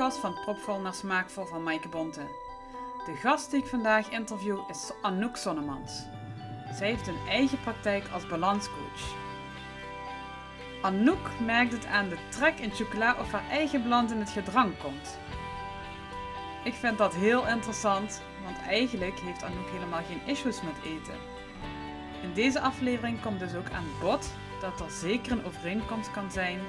[0.00, 2.20] van Propvol naar Smaakvol van Maaike Bonte.
[3.06, 6.02] De gast die ik vandaag interview is Anouk Sonnemans.
[6.72, 9.14] Zij heeft een eigen praktijk als balanscoach.
[10.82, 14.78] Anouk merkt het aan de trek in chocola of haar eigen balans in het gedrang
[14.78, 15.18] komt.
[16.64, 21.18] Ik vind dat heel interessant, want eigenlijk heeft Anouk helemaal geen issues met eten.
[22.22, 26.60] In deze aflevering komt dus ook aan bod dat er zeker een overeenkomst kan zijn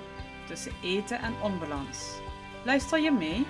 [0.48, 2.22] tussen eten en onbalans.
[2.66, 3.46] Luister je mee?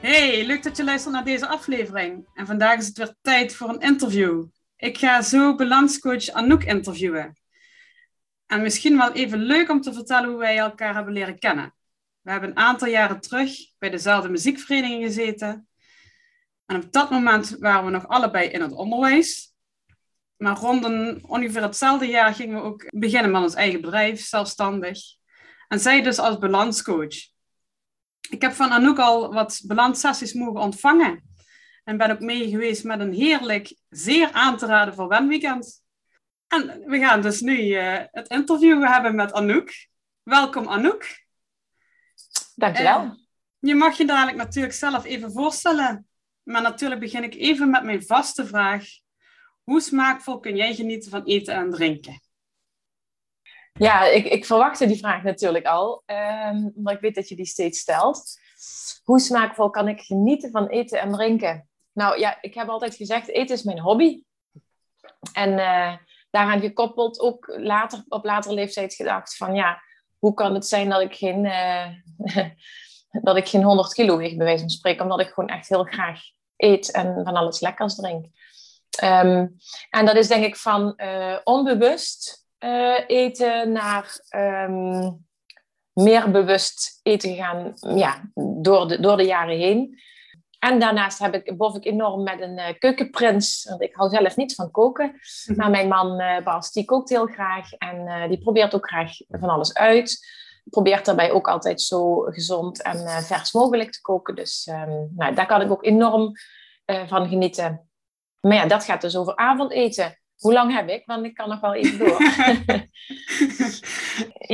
[0.00, 2.28] Hey, leuk dat je luistert naar deze aflevering.
[2.34, 4.46] En vandaag is het weer tijd voor een interview.
[4.76, 7.40] Ik ga zo balanscoach Anouk interviewen.
[8.46, 11.74] En misschien wel even leuk om te vertellen hoe wij elkaar hebben leren kennen.
[12.20, 15.68] We hebben een aantal jaren terug bij dezelfde muziekvereniging gezeten.
[16.66, 19.54] En op dat moment waren we nog allebei in het onderwijs.
[20.36, 24.98] Maar rond een, ongeveer hetzelfde jaar gingen we ook beginnen met ons eigen bedrijf, zelfstandig.
[25.68, 27.36] En zij dus als balanscoach.
[28.30, 31.22] Ik heb van Anouk al wat balanssessies mogen ontvangen.
[31.84, 35.82] En ben ook mee geweest met een heerlijk, zeer aan te raden voor Wenweekend.
[36.48, 39.88] En we gaan dus nu uh, het interview hebben met Anouk.
[40.22, 41.26] Welkom Anouk.
[42.54, 43.04] Dankjewel.
[43.04, 43.10] Uh,
[43.58, 46.08] je mag je dadelijk natuurlijk zelf even voorstellen.
[46.42, 48.84] Maar natuurlijk begin ik even met mijn vaste vraag.
[49.62, 52.20] Hoe smaakvol kun jij genieten van eten en drinken?
[53.78, 57.46] Ja, ik, ik verwachtte die vraag natuurlijk al, um, omdat ik weet dat je die
[57.46, 58.38] steeds stelt.
[59.04, 61.68] Hoe smaakvol kan ik genieten van eten en drinken?
[61.92, 64.22] Nou ja, ik heb altijd gezegd, eten is mijn hobby.
[65.32, 65.96] En uh,
[66.30, 69.82] daaraan gekoppeld ook later, op latere leeftijd gedacht van ja,
[70.18, 71.86] hoe kan het zijn dat ik geen, uh,
[73.26, 75.84] dat ik geen 100 kilo weeg, bij wijze van spreken, omdat ik gewoon echt heel
[75.84, 76.20] graag
[76.56, 78.26] eet en van alles lekkers drink.
[79.04, 79.56] Um,
[79.90, 85.26] en dat is denk ik van uh, onbewust uh, eten naar um,
[85.92, 88.30] meer bewust eten gaan ja,
[88.62, 89.98] door, de, door de jaren heen.
[90.58, 93.66] En daarnaast heb ik, bof ik enorm met een uh, keukenprins.
[93.68, 95.20] Want ik hou zelf niet van koken.
[95.46, 95.58] Mhm.
[95.58, 97.72] Maar mijn man uh, Bas, die kookt heel graag.
[97.72, 100.26] En uh, die probeert ook graag van alles uit.
[100.64, 104.34] Probeert daarbij ook altijd zo gezond en vers mogelijk te koken.
[104.34, 106.32] Dus um, nou, daar kan ik ook enorm
[107.06, 107.88] van genieten.
[108.40, 110.17] Maar ja, dat gaat dus over avondeten.
[110.38, 111.06] Hoe lang heb ik?
[111.06, 112.22] Want ik kan nog wel even door.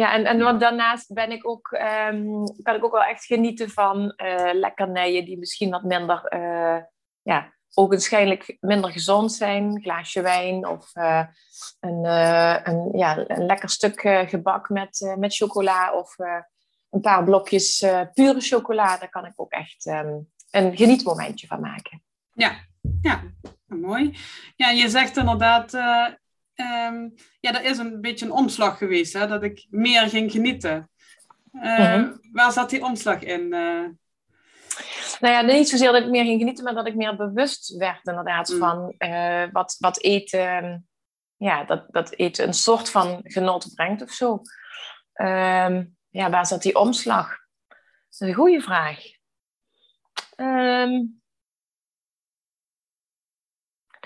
[0.01, 1.79] ja, en, en want daarnaast ben ik ook,
[2.11, 6.83] um, kan ik ook wel echt genieten van uh, lekkernijen die misschien wat minder, uh,
[7.23, 9.65] ja, ogenschijnlijk minder gezond zijn.
[9.65, 11.25] Een glaasje wijn of uh,
[11.81, 12.05] een,
[12.69, 16.17] een, ja, een lekker stuk gebak met, met chocola of
[16.91, 18.99] een paar blokjes pure chocola.
[18.99, 22.03] Daar kan ik ook echt um, een genietmomentje van maken.
[22.33, 22.57] Ja,
[23.05, 23.23] ja,
[23.67, 24.17] mooi.
[24.57, 26.09] Ja, je zegt inderdaad, uh,
[26.55, 30.91] um, ja, er is een beetje een omslag geweest, hè, dat ik meer ging genieten.
[31.53, 33.41] Uh, Waar zat die omslag in?
[33.41, 33.89] Uh?
[35.21, 38.07] Nou ja, niet zozeer dat ik meer ging genieten, maar dat ik meer bewust werd
[38.07, 38.59] inderdaad mm.
[38.59, 38.95] van
[39.53, 40.89] wat, wat eten,
[41.37, 44.43] ja, dat, dat eten een soort van genot brengt of zo.
[45.15, 47.29] Um, ja, waar zat die omslag?
[47.69, 47.79] Dat
[48.09, 48.99] is een goede vraag.
[50.37, 51.23] Um,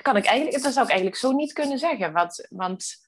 [0.02, 2.12] kan ik eigenlijk, dat zou ik eigenlijk zo niet kunnen zeggen.
[2.12, 3.06] Want, want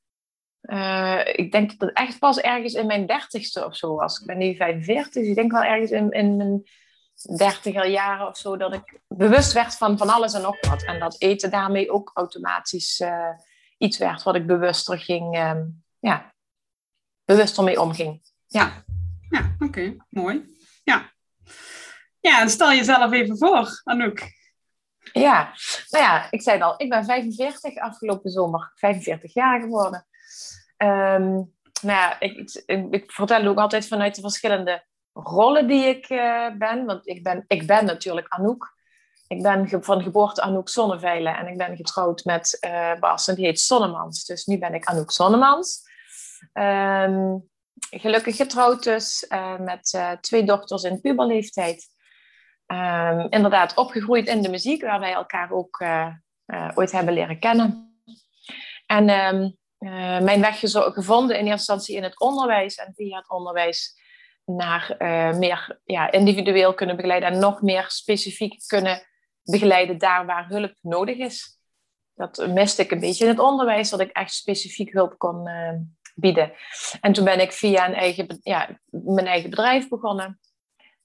[0.63, 4.21] uh, ik denk dat het echt pas ergens in mijn dertigste of zo was.
[4.21, 6.63] Ik ben nu 45, dus ik denk wel ergens in, in mijn
[7.37, 10.83] dertiger jaren of zo dat ik bewust werd van van alles en nog wat.
[10.83, 13.29] En dat eten daarmee ook automatisch uh,
[13.79, 15.61] iets werd wat ik bewuster ging, uh,
[15.99, 16.35] ja,
[17.25, 18.23] bewuster mee omging.
[18.47, 18.85] Ja,
[19.31, 20.59] ja oké, mooi.
[20.85, 21.13] Ja.
[22.21, 24.39] ja, en stel jezelf even voor, Anouk.
[25.13, 25.53] Ja,
[25.89, 30.07] nou ja, ik zei al, ik ben 45, afgelopen zomer 45 jaar geworden.
[30.77, 36.57] Um, nou ja, ik, ik, vertel ook altijd vanuit de verschillende rollen die ik uh,
[36.59, 36.85] ben.
[36.85, 38.79] Want ik ben, ik ben natuurlijk Anouk.
[39.27, 43.45] Ik ben van geboorte Anouk Zonneveilen en ik ben getrouwd met uh, Bas en die
[43.45, 44.25] heet Zonnemans.
[44.25, 45.83] Dus nu ben ik Anouk Zonnemans.
[46.53, 47.49] Um,
[47.91, 51.90] gelukkig getrouwd dus, uh, met twee dochters in puberleeftijd.
[52.73, 56.15] Um, inderdaad opgegroeid in de muziek, waar wij elkaar ook uh,
[56.47, 57.95] uh, ooit hebben leren kennen.
[58.87, 59.57] En um,
[60.25, 63.99] mijn weg gevonden in eerste instantie in het onderwijs en via het onderwijs
[64.45, 64.95] naar
[65.37, 69.03] meer ja, individueel kunnen begeleiden en nog meer specifiek kunnen
[69.43, 71.59] begeleiden daar waar hulp nodig is.
[72.15, 75.49] Dat miste ik een beetje in het onderwijs, dat ik echt specifiek hulp kon
[76.15, 76.53] bieden.
[77.01, 80.41] En toen ben ik via een ja, mijn eigen bedrijf begonnen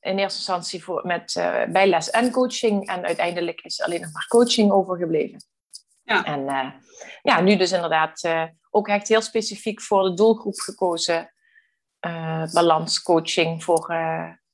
[0.06, 2.88] in eerste instantie voor, met uh, bijles en coaching.
[2.88, 5.44] En uiteindelijk is er alleen nog maar coaching overgebleven.
[6.04, 6.24] Ja.
[6.24, 6.72] En uh,
[7.22, 11.34] ja, nu dus inderdaad uh, ook echt heel specifiek voor de doelgroep gekozen.
[12.54, 13.94] balanscoaching voor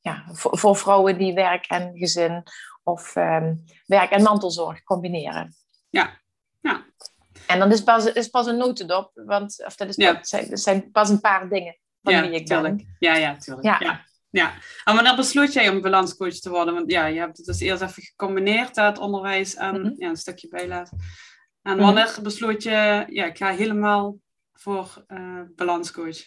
[0.01, 2.43] ja, voor, voor, vrouwen die werk en gezin
[2.83, 3.55] of ehm,
[3.85, 5.55] werk en mantelzorg combineren.
[5.89, 6.19] Ja,
[6.61, 6.85] ja.
[7.47, 10.17] En dan is pas, is pas een notendop, want of dat, is ja.
[10.21, 12.75] zijn, zijn pas een paar dingen van ja, wie ik tuurlijk.
[12.75, 12.95] ben.
[12.99, 13.65] Ja, ja, tuurlijk.
[13.65, 13.77] Ja.
[13.79, 14.05] ja.
[14.31, 14.53] Ja.
[14.83, 16.73] En wanneer besloot jij om balanscoach te worden?
[16.73, 19.95] Want ja, je hebt het dus eerst even gecombineerd, het onderwijs en mm -hmm.
[19.97, 20.89] ja, een stukje bijlaat.
[21.61, 22.23] En wanneer mm -hmm.
[22.23, 24.17] besloot je, ja, ik ga helemaal
[24.53, 26.17] voor uh, balanscoach?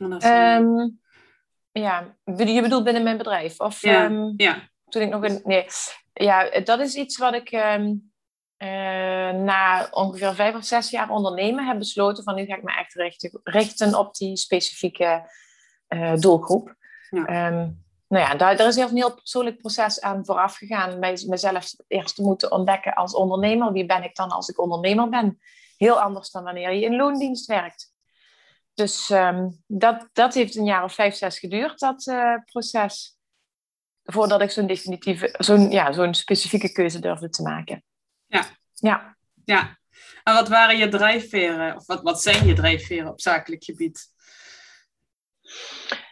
[0.00, 1.00] Um,
[1.72, 3.60] ja, je bedoelt binnen mijn bedrijf?
[3.60, 4.68] Of, ja, um, ja.
[4.88, 5.40] Toen ik nog een...
[5.44, 5.66] Nee,
[6.12, 8.12] ja, dat is iets wat ik um,
[8.58, 8.68] uh,
[9.30, 12.94] na ongeveer vijf of zes jaar ondernemen heb besloten van nu ga ik me echt
[12.94, 15.30] richten, richten op die specifieke
[15.88, 16.74] uh, doelgroep.
[17.10, 17.48] Ja.
[17.48, 20.98] Um, nou ja, daar, daar is een heel persoonlijk proces aan vooraf gegaan.
[20.98, 23.72] Mij, mezelf eerst te moeten ontdekken als ondernemer.
[23.72, 25.38] Wie ben ik dan als ik ondernemer ben?
[25.76, 27.92] Heel anders dan wanneer je in loondienst werkt.
[28.74, 33.16] Dus um, dat, dat heeft een jaar of vijf, zes geduurd, dat uh, proces.
[34.02, 37.84] Voordat ik zo'n definitieve, zo'n ja, zo'n specifieke keuze durfde te maken.
[38.26, 38.44] Ja.
[38.74, 39.16] Ja.
[39.44, 39.78] Ja.
[40.24, 41.76] En wat waren je drijfveren?
[41.76, 44.12] Of wat, wat zijn je drijfveren op zakelijk gebied?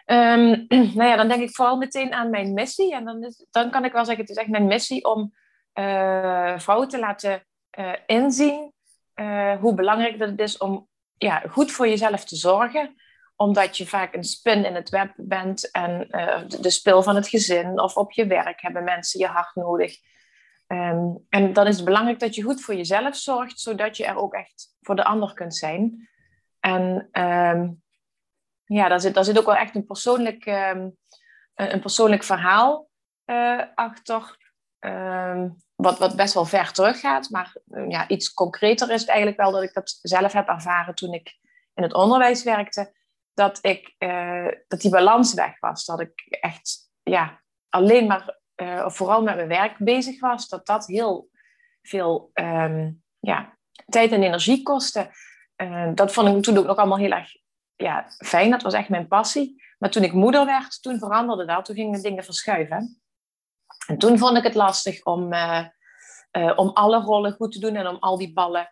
[0.07, 0.67] Um,
[0.99, 2.95] nou ja, dan denk ik vooral meteen aan mijn missie.
[2.95, 5.33] En dan, dan kan ik wel zeggen, het is echt mijn missie om
[5.75, 7.47] uh, vrouwen te laten
[7.79, 8.73] uh, inzien
[9.15, 12.95] uh, hoe belangrijk dat het is om ja, goed voor jezelf te zorgen.
[13.37, 15.99] Omdat je vaak een spin in het web bent en
[16.49, 19.99] de, de spil van het gezin of op je werk hebben mensen je hart nodig.
[20.69, 24.17] Um, en dan is het belangrijk dat je goed voor jezelf zorgt, zodat je er
[24.17, 26.09] ook echt voor de ander kunt zijn.
[26.61, 27.83] En um,
[28.67, 30.97] ja, daar zit, daar zit ook wel echt een persoonlijk, um,
[31.55, 32.89] een persoonlijk verhaal
[33.27, 34.37] uh, achter.
[35.75, 37.31] wat, wat best wel ver teruggaat.
[37.31, 41.13] Maar uh, ja, iets concreter is eigenlijk wel dat ik dat zelf heb ervaren toen
[41.13, 41.39] ik
[41.75, 42.95] in het onderwijs werkte.
[43.35, 45.85] Dat, ik, uh, dat die balans weg was.
[45.85, 48.39] Dat ik echt ja, alleen maar
[48.85, 51.29] of vooral met mijn werk bezig was, dat dat heel
[51.83, 55.11] veel um, ja, tijd en energie kostte.
[55.95, 57.33] Dat vond ik toen ook allemaal heel erg
[57.77, 58.51] ja, fijn.
[58.51, 59.65] Dat was echt mijn passie.
[59.79, 61.65] Maar toen ik moeder werd, toen veranderde dat.
[61.65, 63.01] Toen gingen dingen verschuiven.
[63.87, 65.67] En toen vond ik het lastig om, uh,
[66.57, 68.71] om alle rollen goed te doen en om al die ballen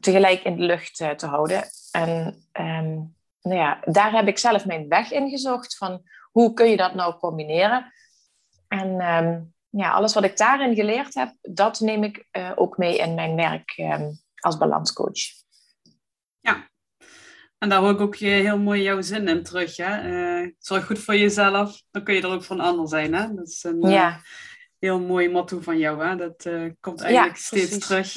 [0.00, 1.64] tegelijk in de lucht te houden.
[1.90, 6.70] En um, nou ja, daar heb ik zelf mijn weg in gezocht van hoe kun
[6.70, 7.92] je dat nou combineren.
[8.68, 13.14] En um, ja, alles wat ik daarin geleerd heb, dat neem ik ook mee in
[13.14, 15.20] mijn werk um, als balanscoach.
[16.40, 16.68] Ja,
[17.58, 19.76] en daar hoor ik ook je heel mooi jouw zin in terug.
[19.76, 20.08] Hè?
[20.42, 23.14] Uh, zorg goed voor jezelf, dan kun je er ook voor een ander zijn.
[23.14, 23.34] Hè?
[23.34, 24.08] Dat is een ja.
[24.08, 24.16] uh,
[24.78, 26.04] heel mooi motto van jou.
[26.04, 26.16] Hè?
[26.16, 26.42] Dat
[26.80, 28.14] komt eigenlijk ja, steeds terug.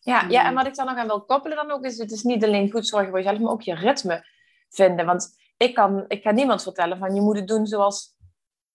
[0.00, 2.22] Ja, ja, en wat ik dan nog aan wil koppelen dan ook is, het is
[2.22, 4.26] niet alleen goed zorgen voor jezelf, maar ook je ritme
[4.68, 5.06] vinden.
[5.06, 8.14] Want ik kan, ik kan niemand vertellen van je moet het doen zoals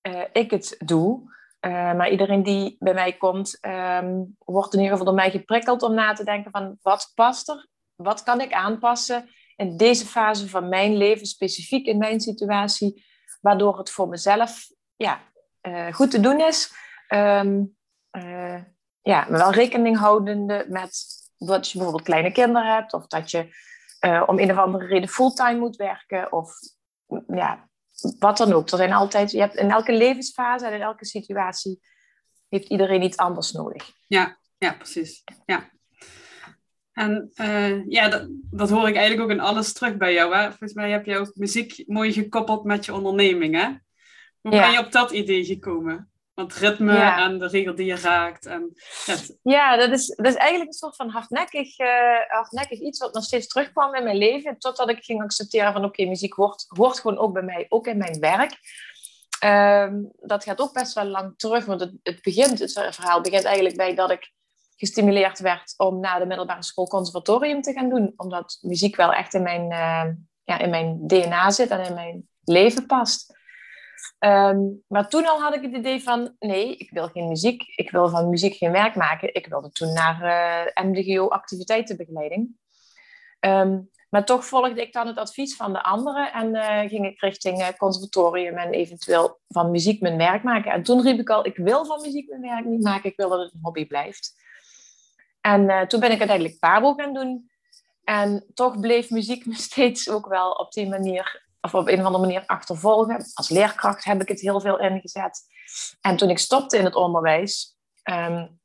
[0.07, 1.37] uh, ik het doe.
[1.65, 5.83] Uh, maar iedereen die bij mij komt, um, wordt in ieder geval door mij geprikkeld
[5.83, 7.67] om na te denken van wat past er?
[7.95, 13.05] Wat kan ik aanpassen in deze fase van mijn leven, specifiek in mijn situatie,
[13.41, 15.21] waardoor het voor mezelf ja,
[15.61, 16.73] uh, goed te doen is.
[17.13, 17.77] Um,
[19.01, 21.05] ja, maar wel rekening houdende met
[21.37, 23.67] dat je bijvoorbeeld kleine kinderen hebt, of dat je
[24.25, 26.51] om een of andere reden fulltime moet werken, of
[27.27, 27.69] ja,
[28.19, 28.69] wat dan ook.
[28.69, 31.79] Er zijn altijd, je hebt in elke levensfase en in elke situatie
[32.49, 33.91] heeft iedereen iets anders nodig.
[34.07, 35.23] Ja, ja precies.
[35.45, 35.69] Ja.
[36.93, 40.35] En uh, ja, dat, dat, hoor ik eigenlijk ook in alles terug bij jou.
[40.35, 40.47] Hè?
[40.47, 43.55] Volgens mij heb je ook muziek mooi gekoppeld met je onderneming.
[43.55, 43.67] Hè?
[44.41, 44.61] Hoe ja.
[44.61, 46.11] ben je op dat idee gekomen?
[46.33, 47.25] Want ritme ja.
[47.25, 48.45] en de regel die je raakt.
[48.45, 48.73] En
[49.05, 49.37] het...
[49.43, 51.87] Ja, dat is, dat is eigenlijk een soort van hardnekkig, uh,
[52.27, 54.57] hardnekkig iets wat nog steeds terugkwam in mijn leven.
[54.57, 57.87] Totdat ik ging accepteren van oké, okay, muziek hoort, hoort gewoon ook bij mij, ook
[57.87, 58.57] in mijn werk.
[59.45, 63.43] Um, dat gaat ook best wel lang terug, want het, het begint, het verhaal begint
[63.43, 64.31] eigenlijk bij dat ik
[64.79, 68.13] gestimuleerd werd om na de middelbare school conservatorium te gaan doen.
[68.15, 72.27] Omdat muziek wel echt in mijn, uh, ja, in mijn DNA zit en in mijn
[72.43, 73.37] leven past.
[74.19, 77.63] Um, maar toen al had ik het idee van, nee, ik wil geen muziek.
[77.75, 79.33] Ik wil van muziek geen werk maken.
[79.33, 80.23] Ik wilde toen naar
[80.75, 82.49] uh, MDGO activiteitenbegeleiding.
[83.39, 87.21] Um, maar toch volgde ik dan het advies van de anderen en uh, ging ik
[87.21, 90.71] richting uh, conservatorium en eventueel van muziek mijn werk maken.
[90.71, 93.29] En toen riep ik al, ik wil van muziek mijn werk niet maken, ik wil
[93.29, 94.47] dat het een hobby blijft.
[95.41, 97.49] En uh, toen ben ik uiteindelijk pabo gaan doen.
[98.03, 102.05] En toch bleef muziek me steeds ook wel op die manier of op een of
[102.05, 103.25] andere manier achtervolgen.
[103.33, 105.41] Als leerkracht heb ik het heel veel ingezet.
[106.01, 108.59] En toen ik stopte in het onderwijs, um,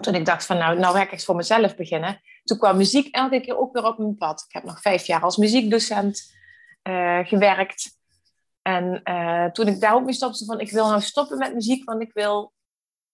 [0.00, 2.20] toen ik dacht van nou, nou ga ik eens voor mezelf beginnen.
[2.44, 4.44] Toen kwam muziek elke keer ook weer op mijn pad.
[4.46, 6.34] Ik heb nog vijf jaar als muziekdocent
[6.82, 7.98] uh, gewerkt.
[8.62, 12.02] En uh, toen ik daarop mee stopte van ik wil nou stoppen met muziek, want
[12.02, 12.52] ik wil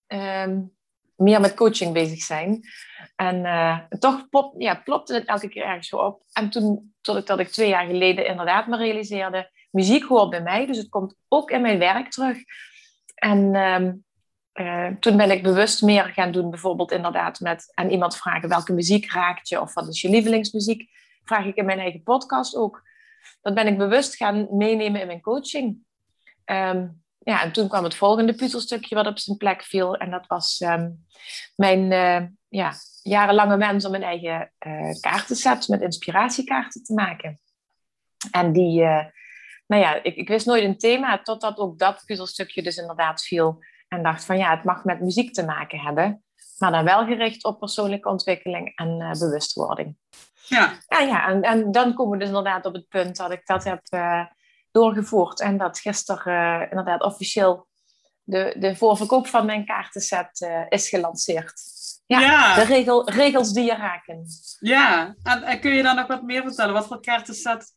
[0.06, 0.76] um,
[1.20, 2.60] meer met coaching bezig zijn.
[3.16, 6.22] En uh, toch pop, ja, plopte het elke keer ergens op.
[6.32, 10.76] En toen, tot ik, twee jaar geleden inderdaad me realiseerde, muziek hoort bij mij, dus
[10.76, 12.38] het komt ook in mijn werk terug.
[13.14, 14.04] En um,
[14.54, 18.72] uh, toen ben ik bewust meer gaan doen, bijvoorbeeld inderdaad met aan iemand vragen welke
[18.72, 20.90] muziek raakt je of wat is je lievelingsmuziek.
[21.24, 22.82] Vraag ik in mijn eigen podcast ook.
[23.42, 25.78] Dat ben ik bewust gaan meenemen in mijn coaching.
[26.44, 29.96] Um, ja, en toen kwam het volgende puzzelstukje wat op zijn plek viel.
[29.96, 31.06] En dat was um,
[31.56, 32.72] mijn uh, ja,
[33.02, 37.40] jarenlange wens om een eigen uh, kaartenset met inspiratiekaarten te maken.
[38.30, 39.04] En die, uh,
[39.66, 43.64] nou ja, ik, ik wist nooit een thema, totdat ook dat puzzelstukje dus inderdaad viel.
[43.88, 46.24] En dacht van ja, het mag met muziek te maken hebben,
[46.58, 49.96] maar dan wel gericht op persoonlijke ontwikkeling en bewustwording.
[50.46, 53.46] Ja, ja, ja en, en, dan komen we dus inderdaad op het punt dat ik
[53.46, 53.80] dat heb
[54.70, 57.66] doorgevoerd en dat gisteren uh, inderdaad officieel
[58.22, 61.62] de, de voorverkoop van mijn kaartenset is gelanceerd.
[62.06, 64.26] Ja, ja, de regel, regels die je raken.
[64.60, 66.74] Ja, en, en, kun je dan nog wat meer vertellen?
[66.74, 67.74] Wat voor kaartenset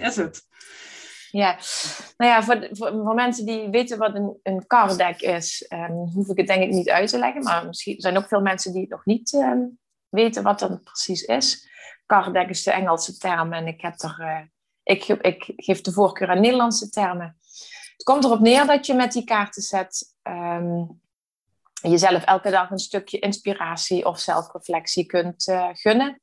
[0.00, 0.46] is het?
[1.30, 1.58] Ja,
[2.16, 6.10] nou ja, voor, voor, voor, mensen die weten wat een, een card deck is, um,
[6.14, 7.42] hoef ik het denk ik niet uit te leggen.
[7.42, 9.78] Maar misschien zijn ook veel mensen die het nog niet um,
[10.08, 11.68] weten wat dat precies is.
[12.06, 14.50] Card deck is de Engelse term en ik, heb er,
[14.86, 17.38] ik, ik geef de voorkeur aan Nederlandse termen.
[17.92, 21.00] Het komt erop neer dat je met die kaartenset um,
[21.82, 26.20] jezelf elke dag een stukje inspiratie of zelfreflectie kunt uh, gunnen.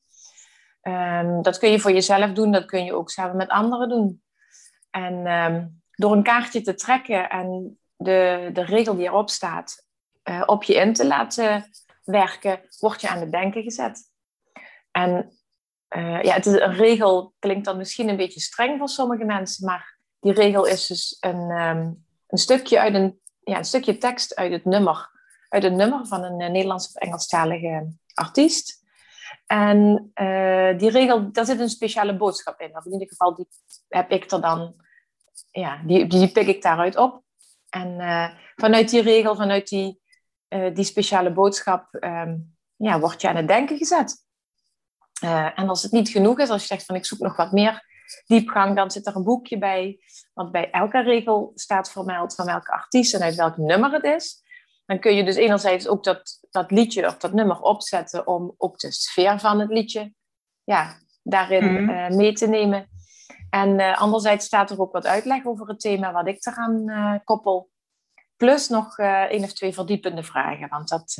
[1.41, 4.24] dat kun je voor jezelf doen, dat kun je ook samen met anderen doen.
[4.89, 9.88] En um, door een kaartje te trekken en de, de regel die erop staat
[10.24, 11.70] uh, op je in te laten
[12.03, 14.12] werken, word je aan het denken gezet.
[14.91, 15.38] En
[15.95, 19.65] uh, ja, het is een regel klinkt dan misschien een beetje streng voor sommige mensen,
[19.65, 24.35] maar die regel is dus een, um, een, stukje, uit een, ja, een stukje tekst
[24.35, 25.09] uit het nummer,
[25.50, 28.81] uit het nummer van een uh, Nederlands of Engelstalige artiest.
[29.45, 32.77] En uh, die regel, daar zit een speciale boodschap in.
[32.77, 33.47] Of in ieder geval, die
[33.88, 34.75] heb ik er dan,
[35.51, 37.23] ja, die, die pik ik daaruit op.
[37.69, 37.97] En
[38.55, 40.01] vanuit die regel, vanuit die,
[40.73, 44.23] die speciale boodschap, um, ja, word je aan het denken gezet.
[45.56, 47.92] En als het niet genoeg is, als je zegt van ik zoek nog wat meer
[48.25, 50.00] diepgang, dan zit er een boekje bij.
[50.34, 54.44] Want bij elke regel staat vermeld van welke artiest en uit welk nummer het is
[54.86, 58.80] dan kun je dus enerzijds ook dat, dat liedje of dat nummer opzetten om ook
[58.80, 60.13] de sfeer van het liedje
[60.63, 61.89] ja, daarin mm.
[61.89, 62.89] uh, mee te nemen.
[63.50, 67.15] En uh, anderzijds staat er ook wat uitleg over het thema wat ik eraan uh,
[67.24, 67.72] koppel.
[68.38, 70.70] Plus nog één of twee verdiepende vragen.
[70.70, 71.13] Want dat,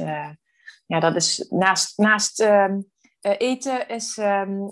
[0.86, 2.80] ja, dat is naast, naast ehm,
[3.24, 4.72] eten is um,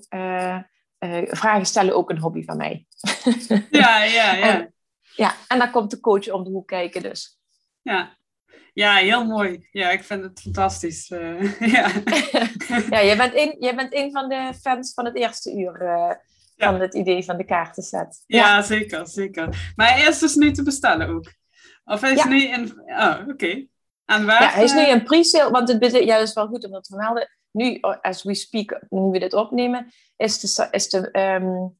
[1.27, 2.85] vragen stellen ook een hobby van mij.
[3.69, 4.41] ja, ja, ja.
[4.41, 4.73] En,
[5.15, 7.39] ja, en dan komt de coach om de hoek kijken dus.
[7.81, 8.17] Ja,
[8.73, 9.67] ja, heel mooi.
[9.71, 11.09] Ja, ik vind het fantastisch.
[11.09, 11.91] Uh, ja,
[12.89, 16.11] ja jij, bent een, jij bent een van de fans van het eerste uur uh,
[16.57, 18.23] van het idee van de kaartenset.
[18.25, 19.73] Ja, ja zeker, zeker.
[19.75, 21.33] Maar hij is dus nu te bestellen ook?
[21.83, 22.81] Of hij is nu in...
[22.85, 23.31] Oh, oké.
[23.31, 23.69] Okay.
[24.05, 24.41] En waar?
[24.41, 26.83] Ja, hij is nu in pre-sale, want het ja, dat is wel goed om dat
[26.83, 27.29] te vermelden.
[27.51, 31.77] Nu, as we speak, nu we dit opnemen, is de, is de, um,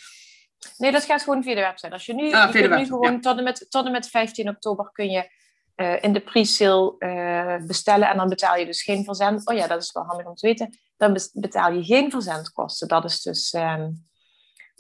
[0.77, 1.93] Nee, dat gaat gewoon via de website.
[1.93, 4.49] Als je nu, ah, je kunt nu gewoon tot, en met, tot en met 15
[4.49, 5.31] oktober kun je
[5.77, 9.47] uh, in de pre-sale uh, bestellen en dan betaal je dus geen verzend.
[9.47, 10.79] Oh ja, dat is wel handig om te weten.
[10.97, 12.89] Dan betaal je geen verzendkosten.
[12.89, 14.09] Dat is dus um,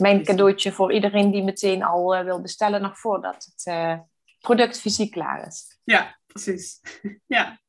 [0.00, 4.00] mijn cadeautje voor iedereen die meteen al wil bestellen, nog voordat het
[4.40, 5.78] product fysiek klaar is.
[5.84, 6.80] Ja, precies.
[7.36, 7.60] ja,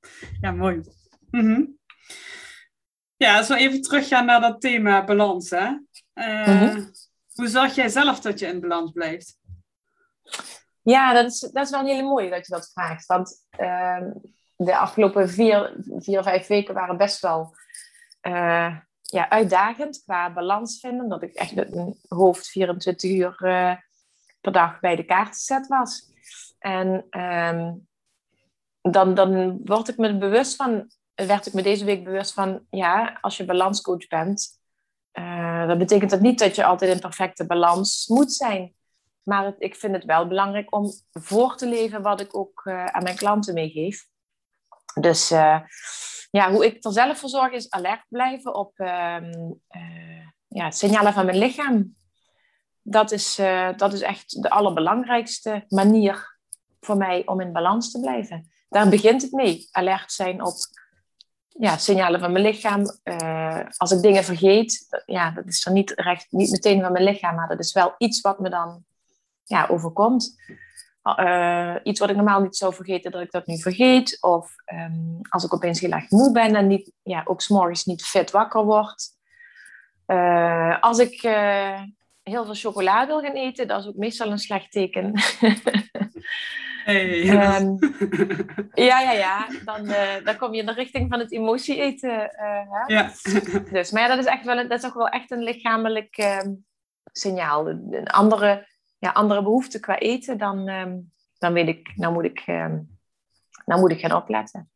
[0.41, 0.81] ja mooi.
[1.29, 1.79] Mm
[3.17, 5.49] Ja, als we even teruggaan naar dat thema balans.
[5.49, 5.67] Hè?
[6.13, 6.83] Uh, Mhm.
[7.33, 9.39] Hoe zorg jij zelf dat je in balans blijft?
[10.81, 13.05] Ja, dat is, dat is wel een hele mooie dat je dat vraagt.
[13.05, 14.11] Want ehm,
[14.55, 17.55] de afgelopen vier, vier, vijf weken waren best wel
[18.21, 18.77] eh,
[19.11, 21.09] ja, uitdagend qua balans vinden.
[21.09, 23.75] Dat ik echt met mijn hoofd 24 uur eh,
[24.41, 26.09] per dag bij de kaartenzet was.
[26.59, 27.73] En ehm,
[28.81, 33.17] dan, dan word ik me bewust van, werd ik me deze week bewust van, ja,
[33.21, 34.59] als je balanscoach bent,
[35.11, 38.75] eh, dat betekent dat niet dat je altijd in perfecte balans moet zijn.
[39.23, 42.85] Maar het, ik vind het wel belangrijk om voor te leven wat ik ook eh,
[42.85, 44.07] aan mijn klanten meegeef.
[44.93, 45.31] Dus
[46.31, 51.13] ja, hoe ik er zelf voor zorg is alert blijven op ehm, eh, ja, signalen
[51.13, 51.95] van mijn lichaam.
[52.81, 56.39] Dat is, eh, dat is echt de allerbelangrijkste manier
[56.79, 58.51] voor mij om in balans te blijven.
[58.69, 59.67] Daar begint het mee.
[59.71, 60.55] Alert zijn op
[61.47, 62.83] ja, signalen van mijn lichaam.
[63.03, 67.03] Eh, als ik dingen vergeet, ja, dat is dan niet, recht, niet meteen van mijn
[67.03, 68.83] lichaam, maar dat is wel iets wat me dan
[69.43, 70.35] ja, overkomt.
[71.01, 74.17] Eh, iets wat ik normaal niet zou vergeten, dat ik dat nu vergeet.
[74.21, 78.03] Of ehm, als ik opeens heel erg moe ben en niet, ja, ook s'morgens niet
[78.03, 79.09] fit wakker word.
[80.05, 81.81] Eh, als ik eh,
[82.23, 85.13] heel veel chocola wil gaan eten, dat is ook meestal een slecht teken.
[86.85, 87.29] Hey.
[87.29, 87.75] Ehm,
[88.73, 89.47] ja, ja, ja.
[89.65, 89.85] Dan,
[90.23, 92.29] dan kom je in de richting van het emotie eten.
[92.31, 92.83] hè?
[92.85, 93.11] ja.
[93.71, 96.17] Dus, maar ja, dat is, echt wel een, dat is ook wel echt een lichamelijk
[96.17, 96.53] ehm,
[97.11, 97.67] signaal.
[97.67, 98.67] Een andere,
[99.01, 100.99] ja, andere behoefte qua eten, dan, ehm,
[101.37, 102.45] dan weet ik, nou moet ik,
[103.65, 104.71] nou moet ik gaan opletten.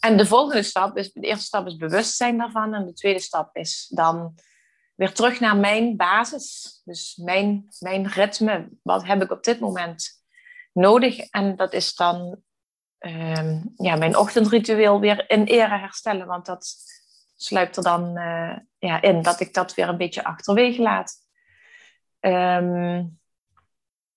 [0.00, 2.74] En de volgende stap is, de eerste stap is bewustzijn daarvan.
[2.74, 4.34] En de tweede stap is dan
[4.94, 6.80] weer terug naar mijn basis.
[6.84, 8.68] Dus mijn, mijn ritme.
[8.82, 10.24] Wat heb ik op dit moment
[10.72, 11.18] nodig?
[11.18, 12.42] En dat is dan
[12.98, 16.26] ehm, ja, mijn ochtendritueel weer in ere herstellen.
[16.26, 16.74] Want dat
[17.36, 21.22] sluipt er dan eh, ja, in dat ik dat weer een beetje achterwege laat.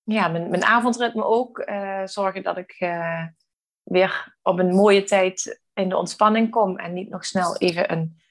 [0.07, 1.59] Ja, mijn, mijn avondritme ook.
[1.59, 3.25] eh, zorgen dat ik eh,
[3.83, 6.77] weer op een mooie tijd in de ontspanning kom.
[6.77, 8.21] En niet nog snel even een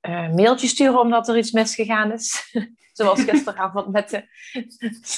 [0.00, 2.52] eh, mailtje sturen omdat er iets misgegaan is.
[2.92, 4.24] Zoals gisteravond met de,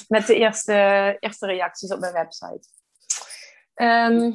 [0.09, 2.69] met de eerste, eerste reacties op mijn website.
[3.75, 4.33] Ehm,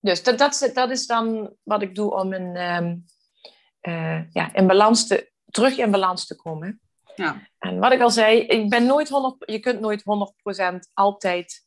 [0.00, 2.96] dus dat, dat, is- dat is dan wat ik doe om een, ehm,
[3.80, 6.80] eh, ja, in balans te, terug in balans te komen.
[7.14, 7.48] Ja.
[7.58, 11.64] En wat ik al zei, ik ben nooit 100, je kunt nooit 100% altijd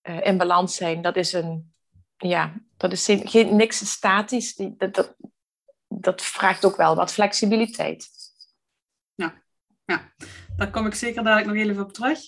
[0.00, 1.02] eh, in balans zijn.
[1.02, 1.74] Dat is een,
[2.16, 4.54] ja, dat is geen, niks statisch.
[4.54, 5.14] Die, dat, dat,
[5.88, 8.08] dat vraagt ook wel wat flexibiliteit.
[10.56, 12.18] Daar kom ik zeker dadelijk nog even op terug.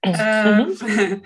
[0.00, 0.14] Mhm.
[0.14, 0.70] Ehm,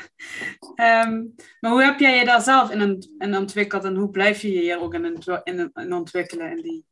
[0.75, 1.25] ehm,
[1.61, 4.61] maar hoe heb jij je daar zelf in, in ontwikkeld en hoe blijf je je
[4.61, 6.85] hier ook in, in, in ontwikkelen in die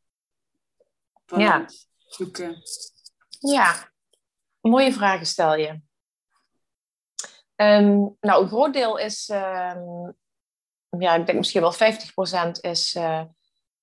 [1.26, 2.62] balans zoeken?
[3.38, 3.90] Ja,
[4.60, 5.80] mooie vragen stel je.
[7.54, 10.10] Ehm, nou, een groot deel is, ehm,
[10.98, 13.24] ja, ik denk misschien wel 50% is, eh,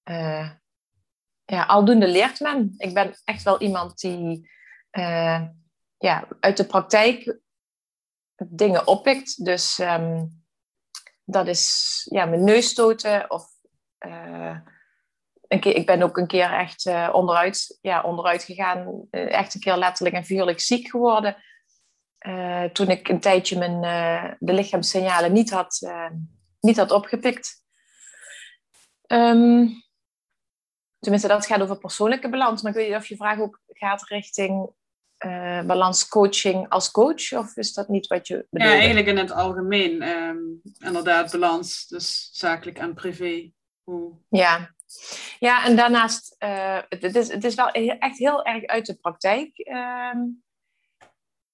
[0.04, 0.52] eh,
[1.46, 2.74] ja, aldoende leert men.
[2.78, 4.52] Ik ben echt wel iemand die
[4.90, 5.48] eh,
[5.98, 7.40] ja, uit de praktijk
[8.36, 9.46] dingen oppikt.
[9.46, 10.26] Dus ehm,
[11.26, 13.52] dat is ja, mijn neus stoten of
[15.54, 19.08] een keer, ik ben ook een keer echt eh, onderuit, ja, onderuit gegaan.
[19.10, 21.36] Eh, echt een keer letterlijk en figuurlijk ziek geworden.
[22.18, 25.94] Eh, toen ik een tijdje mijn, eh, de lichaamssignalen niet had,
[26.60, 27.62] niet had opgepikt.
[29.08, 29.68] Ehm,
[31.00, 32.62] tenminste, dat gaat over persoonlijke balans.
[32.62, 34.70] Maar ik weet niet of je vraag ook gaat richting
[35.66, 37.34] balanscoaching als coach.
[37.34, 38.72] Of is dat niet wat je Ja, bedoelt?
[38.74, 40.02] eigenlijk in het algemeen.
[40.02, 40.38] ehm,
[40.78, 41.88] inderdaad, balans.
[41.88, 43.52] Dus zakelijk en privé.
[43.84, 44.14] Hoe...
[44.30, 44.76] Ja.
[45.40, 49.58] Ja, en daarnaast, eh, het, is, het is wel echt heel erg uit de praktijk
[49.58, 50.20] ehm,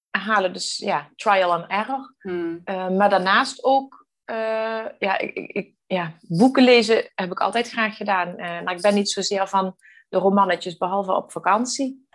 [0.09, 0.53] halen.
[0.53, 2.15] Dus ja, trial and error.
[2.19, 2.61] Hmm.
[2.63, 7.97] Eh, maar daarnaast ook, eh, ja, ik, ik, ja, boeken lezen heb ik altijd graag
[7.97, 8.35] gedaan.
[8.35, 9.75] Maar ik ben niet zozeer van
[10.09, 12.07] de romannetjes, behalve op vakantie.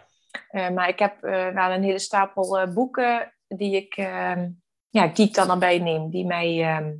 [0.50, 4.50] Maar ik heb wel een hele stapel boeken die ik, ehm,
[4.88, 6.10] ja, die ik dan erbij neem.
[6.10, 6.94] Die mij, ehm,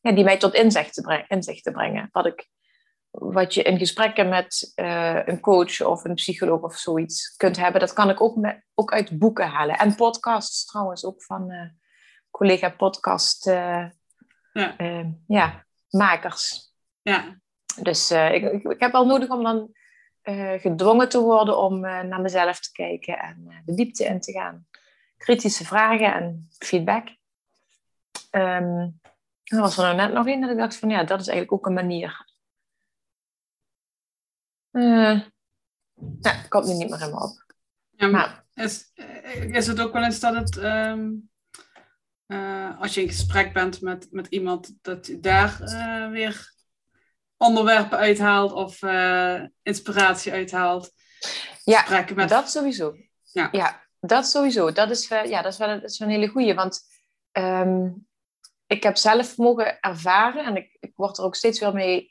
[0.00, 2.08] ja, die mij tot inzicht te, brengen, inzicht te brengen.
[2.12, 2.48] Wat, ik,
[3.12, 7.80] wat je in gesprekken met eh, een coach of een psycholoog of zoiets kunt hebben,
[7.80, 9.78] dat kan ik ook, met, ook uit boeken halen.
[9.78, 11.68] En podcasts trouwens, ook van eh,
[12.30, 13.86] collega podcast eh,
[14.52, 14.74] Ja.
[15.26, 16.72] ja, makers.
[17.02, 17.40] Ja,
[17.82, 19.70] Dus ik, ik, ik heb wel nodig om dan
[20.60, 24.66] gedwongen te worden om naar mezelf te kijken en de diepte in te gaan.
[25.16, 27.08] Kritische vragen en feedback.
[28.30, 28.88] Ehm,
[29.44, 31.52] er was er nou net nog een dat ik dacht van ja, dat is eigenlijk
[31.52, 32.31] ook een manier.
[34.72, 35.20] Eh,
[36.20, 37.54] Ja, komt nu niet meer helemaal op.
[37.90, 41.10] Ja, maar is, eh, is het ook wel eens dat het, ehm,
[42.26, 46.54] eh, als je in gesprek bent met, met iemand, dat je daar uh, weer
[47.36, 48.82] onderwerpen uithaalt of
[49.62, 50.92] inspiratie uithaalt?
[51.64, 52.28] Ja, met...
[52.28, 52.96] dat sowieso.
[53.22, 53.48] Ja.
[53.52, 54.72] ja, dat sowieso.
[54.72, 56.80] Dat is, ja, dat is wel een, dat is wel een hele goeie, want
[57.32, 58.06] um,
[58.72, 62.08] ik heb zelf mogen ervaren en ik, ik word er ook steeds weer mee,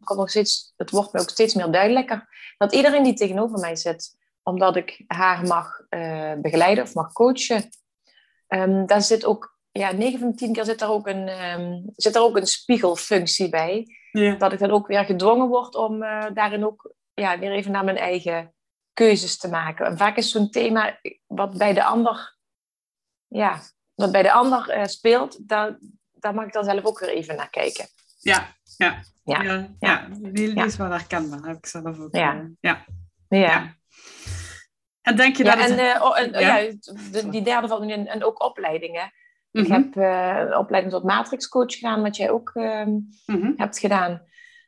[0.00, 3.76] kom nog steeds, het wordt me ook steeds meer duidelijker, dat iedereen die tegenover mij
[3.76, 7.68] zit, omdat ik haar mag uh, begeleiden of mag coachen,
[8.48, 11.82] um, daar zit ook, ja, 9 van de 10 keer zit daar ook een, um,
[11.96, 13.86] zit daar ook een spiegelfunctie bij.
[14.38, 17.84] Dat ik dan ook weer gedwongen word om uh, daarin ook ja, weer even naar
[17.84, 18.54] mijn eigen
[18.92, 19.86] keuzes te maken.
[19.86, 22.36] En vaak is zo'n thema wat bij de ander
[23.26, 23.60] ja,
[24.02, 25.78] wat bij de ander uh, speelt, daar,
[26.12, 27.86] daar mag ik dan zelf ook weer even naar kijken.
[28.18, 29.02] Ja, ja.
[29.24, 30.08] Ja, ja, ja.
[30.10, 32.16] die, die is wel herkenbaar, heb ik zelf ook.
[32.16, 32.34] Ja.
[32.34, 32.84] Uh, ja.
[33.28, 33.74] ja.
[35.02, 35.70] En denk je dat het...
[35.70, 36.56] En, uh, oh, en ja?
[37.10, 39.12] de, die derde valt nu in, en ook opleidingen.
[39.50, 39.72] Ik mhm.
[39.72, 43.52] heb een opleiding tot matrixcoach gedaan, wat jij ook mm -hmm.
[43.56, 44.22] hebt gedaan.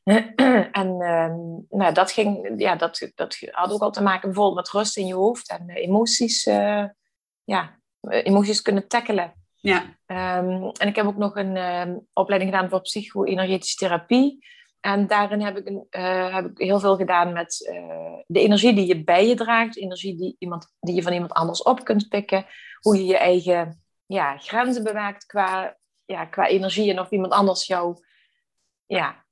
[0.72, 1.36] en ehm,
[1.68, 5.06] nou, dat, ging, ja, dat, dat had ook al te maken bijvoorbeeld met rust in
[5.06, 6.44] je hoofd en emoties.
[6.44, 6.92] ja,
[7.44, 7.68] eh,
[8.08, 9.32] emoties kunnen tackelen.
[9.54, 9.82] Ja.
[10.06, 14.46] Um, en ik heb ook nog een um, opleiding gedaan voor psycho-energetische therapie.
[14.80, 18.74] En daarin heb ik, een, uh, heb ik heel veel gedaan met uh, de energie
[18.74, 22.08] die je bij je draagt, energie die, iemand, die je van iemand anders op kunt
[22.08, 22.46] pikken,
[22.80, 27.66] hoe je je eigen ja, grenzen bewaakt qua, ja, qua energie en of iemand anders
[27.66, 27.96] jou,
[28.86, 29.24] ja,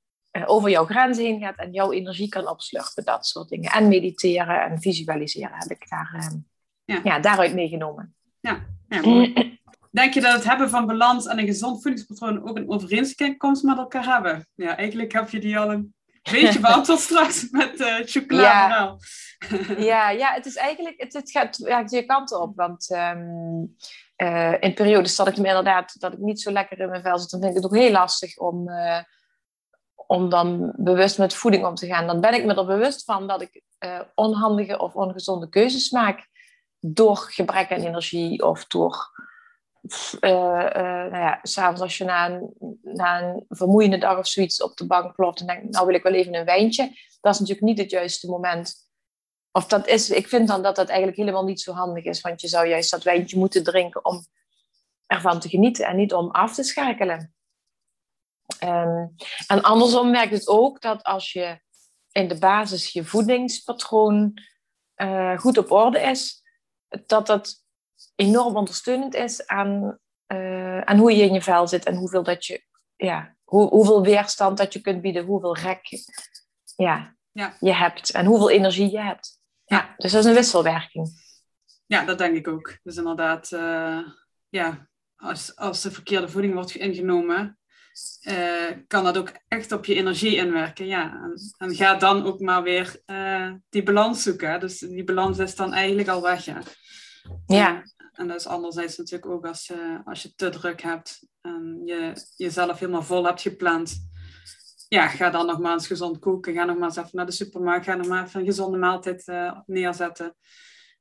[0.44, 3.70] over jouw grenzen heen gaat en jouw energie kan opslurpen, dat soort dingen.
[3.70, 6.32] En mediteren en visualiseren heb ik daar,
[6.84, 7.00] ja.
[7.04, 7.18] ja.
[7.18, 8.16] daaruit meegenomen.
[8.42, 9.00] Ja, ja
[9.90, 13.78] Denk je dat het hebben van balans en een gezond voedingspatroon ook een overeenkomst met
[13.78, 14.46] elkaar hebben?
[14.54, 15.94] Ja, eigenlijk heb je die al een
[16.30, 18.42] beetje beantwoord straks met uh, chocola.
[18.42, 18.96] Ja.
[19.92, 22.56] ja, ja, het is eigenlijk, het, het gaat ja, twee kanten op.
[22.56, 23.76] Want um,
[24.16, 27.18] uh, in periodes dat ik me inderdaad, dat ik niet zo lekker in mijn vel
[27.18, 28.98] zit, dan vind ik het ook heel lastig om, uh,
[30.06, 32.06] om dan bewust met voeding om te gaan.
[32.06, 33.62] Dan ben ik me er bewust van dat ik
[34.14, 36.30] onhandige of ongezonde keuzes maak
[36.84, 39.10] door gebrek aan energie of door,
[40.20, 44.62] uh, uh, nou ja, s'avonds als je na een, na een vermoeiende dag of zoiets
[44.62, 46.96] op de bank ploft en denkt, nou wil ik wel even een wijntje.
[47.20, 48.74] Dat is natuurlijk niet het juiste moment.
[49.52, 52.40] Of dat is, ik vind dan dat dat eigenlijk helemaal niet zo handig is, want
[52.40, 54.26] je zou juist dat wijntje moeten drinken om
[55.06, 57.34] ervan te genieten en niet om af te schakelen.
[58.62, 59.14] Um,
[59.46, 61.60] en andersom merkt het ook dat als je
[62.12, 64.38] in de basis je voedingspatroon
[64.96, 66.41] uh, goed op orde is,
[67.06, 67.64] dat dat
[68.14, 69.98] enorm ondersteunend is aan,
[70.32, 72.64] uh, aan hoe je in je vel zit en hoeveel, dat je,
[72.96, 75.88] ja, hoe, hoeveel weerstand dat je kunt bieden, hoeveel rek
[76.76, 77.56] ja, ja.
[77.60, 79.40] je hebt en hoeveel energie je hebt.
[79.64, 81.08] Ja, dus dat is een wisselwerking.
[81.86, 82.78] Ja, dat denk ik ook.
[82.82, 83.98] Dus inderdaad, uh,
[84.48, 87.58] ja, als, als de verkeerde voeding wordt ingenomen,
[88.22, 90.86] uh, kan dat ook echt op je energie inwerken.
[90.86, 91.12] Ja.
[91.12, 94.60] En, en ga dan ook maar weer uh, die balans zoeken.
[94.60, 96.44] Dus die balans is dan eigenlijk al weg.
[96.44, 96.62] Ja.
[97.46, 97.82] Ja.
[98.12, 102.12] En dat is anderzijds natuurlijk ook als je, als je te druk hebt en je
[102.36, 104.10] jezelf helemaal vol hebt gepland.
[104.88, 106.54] Ja, ga dan nog maar eens gezond koken.
[106.54, 107.84] Ga nog maar eens even naar de supermarkt.
[107.84, 110.36] Ga nog maar even een gezonde maaltijd uh, neerzetten.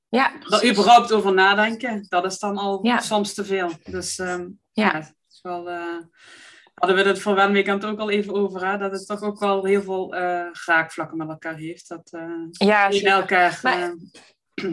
[0.10, 3.72] Ja, Daar überhaupt over nadenken, dat is dan al soms te veel.
[3.84, 4.98] Dus um, ja.
[4.98, 5.70] is wel...
[5.70, 5.98] Uh,
[6.74, 8.78] hadden we het voor Wenweekend ook al even over, hè?
[8.78, 11.88] dat het toch ook wel heel veel uh, raakvlakken met elkaar heeft.
[11.88, 13.60] Dat uh, ja, in elkaar...
[13.64, 13.96] Maar,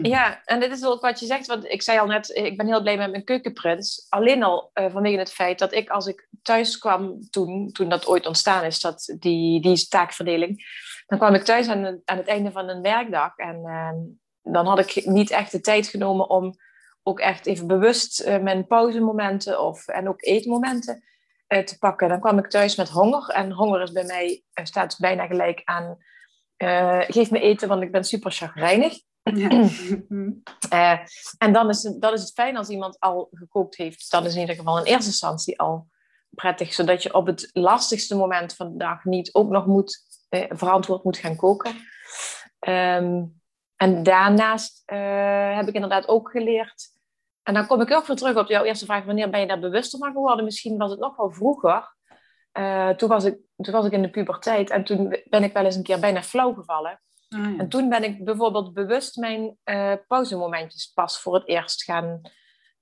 [0.01, 2.67] ja, en dit is ook wat je zegt, want ik zei al net, ik ben
[2.67, 4.05] heel blij met mijn keukenprins.
[4.09, 8.07] Alleen al uh, vanwege het feit dat ik als ik thuis kwam toen, toen dat
[8.07, 10.65] ooit ontstaan is, dat, die, die taakverdeling,
[11.05, 14.79] dan kwam ik thuis aan, aan het einde van een werkdag en uh, dan had
[14.79, 16.53] ik niet echt de tijd genomen om
[17.03, 21.03] ook echt even bewust uh, mijn pauzemomenten of, en ook eetmomenten
[21.47, 22.09] te pakken.
[22.09, 25.97] Dan kwam ik thuis met honger en honger is bij mij, staat bijna gelijk aan,
[27.07, 28.99] geef me eten, want ik ben super chagrijnig.
[29.23, 29.49] Ja.
[30.73, 30.99] uh,
[31.37, 34.11] en dan is, het, dan is het fijn als iemand al gekookt heeft.
[34.11, 35.87] Dat is in ieder geval in eerste instantie al
[36.29, 36.73] prettig.
[36.73, 41.03] Zodat je op het lastigste moment van de dag niet ook nog moet, uh, verantwoord
[41.03, 41.71] moet gaan koken.
[42.59, 43.41] Um,
[43.75, 46.97] en daarnaast uh, heb ik inderdaad ook geleerd.
[47.43, 49.05] En dan kom ik ook weer terug op jouw eerste vraag.
[49.05, 50.45] Wanneer ben je daar bewuster van geworden?
[50.45, 51.95] Misschien was het nog wel vroeger.
[52.95, 54.69] toen, was ik, toen was ik in de puberteit.
[54.69, 57.01] En toen ben ik wel eens een keer bijna flauw gevallen.
[57.29, 62.21] Ah, en toen ben ik bijvoorbeeld bewust mijn uh, pauzemomentjes pas voor het eerst gaan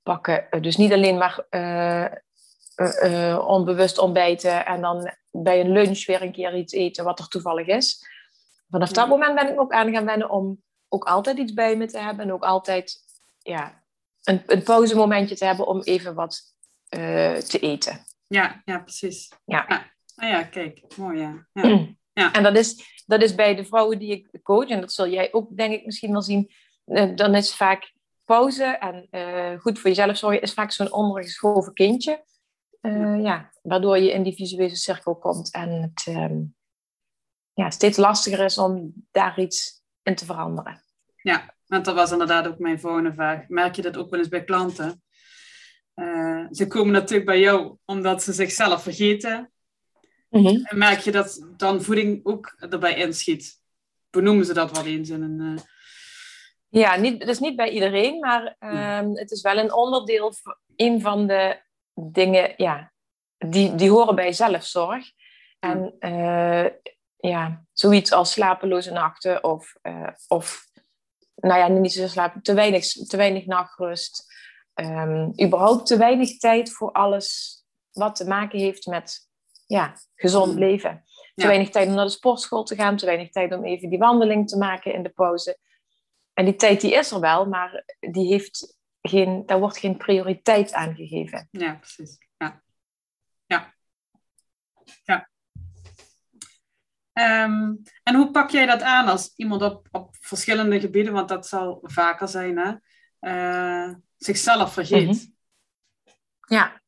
[0.03, 0.49] pakken.
[0.49, 6.31] Eh, dus niet alleen maar uh, onbewust ontbijten en dan bij een lunch weer een
[6.31, 8.05] keer iets eten wat er toevallig is.
[8.69, 11.86] vanaf dat moment ben ik ook aan gaan wennen om ook altijd iets bij me
[11.86, 12.25] te hebben.
[12.25, 12.97] En ook altijd
[13.39, 13.83] ja,
[14.23, 16.55] een, een pauzemomentje te hebben om even wat
[17.47, 18.05] te eten.
[18.27, 19.31] Ja, ja precies.
[19.45, 19.65] Ja.
[19.67, 19.95] ja.
[20.15, 21.47] Ah ja, kijk, mooi ja.
[21.53, 21.88] ja.
[22.21, 22.32] ja.
[22.32, 25.34] En dat is, dat is bij de vrouwen die ik coach, en dat zul jij
[25.34, 26.51] ook denk ik misschien wel zien,
[26.86, 27.93] uh, dan is vaak
[28.25, 32.25] pauze en uh, goed voor jezelf zorgen, is vaak zo'n ondergeschoven kindje.
[33.21, 36.56] ja, waardoor je in die visuele cirkel komt en het um,
[37.53, 40.84] ja, steeds lastiger is om daar iets in te veranderen.
[41.21, 43.47] Ja, want dat was inderdaad ook mijn volgende vraag.
[43.47, 45.01] Merk je dat ook wel eens bij klanten?
[45.95, 49.51] Uh, ze komen natuurlijk bij jou omdat ze zichzelf vergeten.
[50.39, 50.65] Mm-hmm.
[50.65, 53.62] En merk je dat dan voeding ook erbij inschiet?
[54.10, 55.39] Benoemen ze dat wel eens in een...
[55.41, 55.60] Uh...
[56.69, 60.34] Ja, niet, dus niet bij iedereen, maar um, het is wel een onderdeel,
[60.76, 61.62] een van de
[61.93, 62.91] dingen, ja,
[63.38, 65.12] die, die horen bij zelfzorg.
[65.60, 66.65] En uh,
[67.17, 70.65] ja, zoiets als slapeloze nachten of, uh, of
[71.36, 74.36] nou ja, niet zo slapen, te weinig, te weinig nachtrust.
[74.76, 77.58] Um, überhaupt te weinig tijd voor alles
[77.91, 79.26] wat te maken heeft met
[79.67, 80.60] ja, gezond mm.
[80.60, 81.03] leven.
[81.36, 83.99] Te weinig tijd om naar de sportschool te gaan, te weinig tijd om even die
[83.99, 85.58] wandeling te maken in de pauze.
[86.34, 90.73] En die tijd die is er wel, maar die heeft geen, daar wordt geen prioriteit
[90.73, 91.47] aan gegeven.
[91.51, 92.17] Ja, precies.
[92.38, 92.63] Ja.
[93.45, 93.73] Ja.
[95.03, 95.30] ja.
[97.13, 101.47] Um, en hoe pak jij dat aan als iemand op, op verschillende gebieden, want dat
[101.47, 102.73] zal vaker zijn, hè,
[103.89, 105.08] uh, zichzelf vergeet?
[105.08, 105.36] Mm -hmm.
[106.47, 106.82] Ja.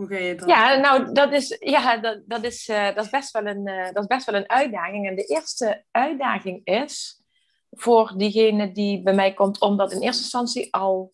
[0.00, 0.48] Hoe ga je dat?
[0.48, 3.84] Ja, nou, dat is, ja, dat, dat, is, uh, dat, is best wel een, uh,
[3.84, 5.08] dat is best wel een uitdaging.
[5.08, 7.22] En de eerste uitdaging is
[7.70, 11.12] voor diegene die bij mij komt, om dat in eerste instantie al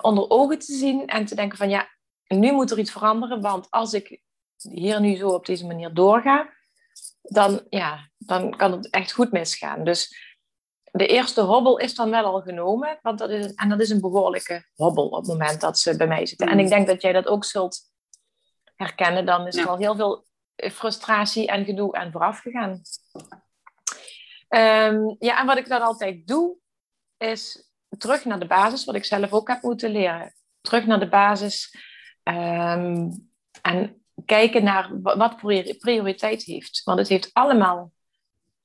[0.00, 1.88] onder ogen te zien en te denken van ja,
[2.26, 4.20] nu moet er iets veranderen, want als ik
[4.56, 6.52] hier nu zo op deze manier doorga,
[7.22, 9.84] dan, ja, dan kan het echt goed misgaan.
[9.84, 10.16] Dus
[10.92, 14.00] de eerste hobbel is dan wel al genomen, want dat is, en dat is een
[14.00, 16.48] behoorlijke hobbel op het moment dat ze bij mij zitten.
[16.48, 17.89] En ik denk dat jij dat ook zult
[18.80, 19.26] herkennen.
[19.26, 20.24] Dan is er al heel veel
[20.56, 22.80] frustratie en gedoe aan vooraf gegaan.
[24.48, 26.56] Um, ja, en wat ik dan altijd doe,
[27.16, 30.34] is terug naar de basis, wat ik zelf ook heb moeten leren.
[30.60, 31.76] Terug naar de basis.
[32.22, 33.28] Um,
[33.62, 35.36] en kijken naar wat
[35.78, 36.82] prioriteit heeft.
[36.84, 37.92] Want het heeft allemaal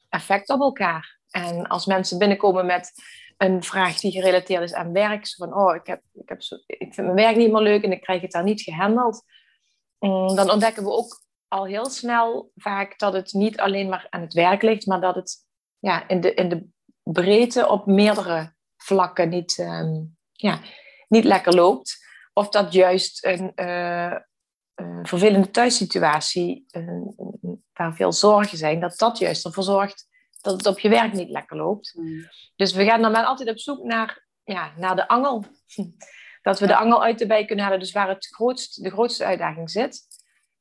[0.09, 1.19] effect op elkaar.
[1.29, 2.91] En als mensen binnenkomen met
[3.37, 6.55] een vraag die gerelateerd is aan werk, zo van, oh, ik, heb, ik, heb zo,
[6.65, 9.23] ik vind mijn werk niet meer leuk en ik krijg het daar niet gehandeld,
[10.35, 14.33] dan ontdekken we ook al heel snel vaak dat het niet alleen maar aan het
[14.33, 15.35] werk ligt, maar dat het
[15.79, 16.67] ja, in, de, in de
[17.03, 20.59] breedte op meerdere vlakken niet, um, ja,
[21.07, 22.03] niet lekker loopt.
[22.33, 24.15] Of dat juist een, uh,
[24.75, 27.07] uh, vervelende thuissituatie, uh,
[27.73, 30.07] waar veel zorgen zijn, dat dat juist ervoor zorgt
[30.45, 31.93] dat het op je werk niet lekker loopt.
[31.97, 32.29] Mm.
[32.55, 35.43] Dus we gaan dan wel altijd op zoek naar, ja, naar de angel.
[36.45, 39.25] Dat we de angel uit de bij kunnen halen, dus waar het grootst, de grootste
[39.25, 40.01] uitdaging zit.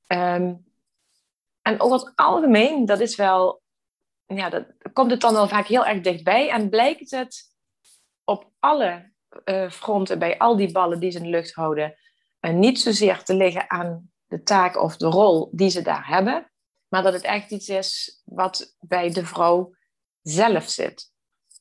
[0.07, 0.65] Um,
[1.63, 3.63] en over het algemeen, dat is wel,
[4.27, 6.51] ja, dat komt het dan wel vaak heel erg dichtbij.
[6.51, 7.43] En blijkt het
[8.25, 9.13] op alle
[9.45, 11.95] uh, fronten, bij al die ballen die ze in de lucht houden,
[12.41, 16.53] en niet zozeer te liggen aan de taak of de rol die ze daar hebben,
[16.89, 19.75] maar dat het echt iets is wat bij de vrouw
[20.23, 21.13] zelf zit.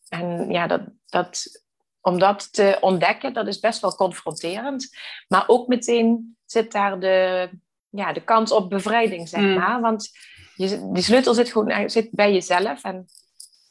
[0.10, 1.63] En ja, dat, dat,
[2.04, 4.90] om dat te ontdekken, dat is best wel confronterend.
[5.28, 7.50] Maar ook meteen zit daar de,
[7.90, 9.54] ja, de kans op bevrijding, zeg Mm.
[9.54, 9.82] maar.
[9.82, 10.10] Want
[10.56, 12.84] je, die sleutel zit gewoon zit bij jezelf.
[12.84, 13.06] En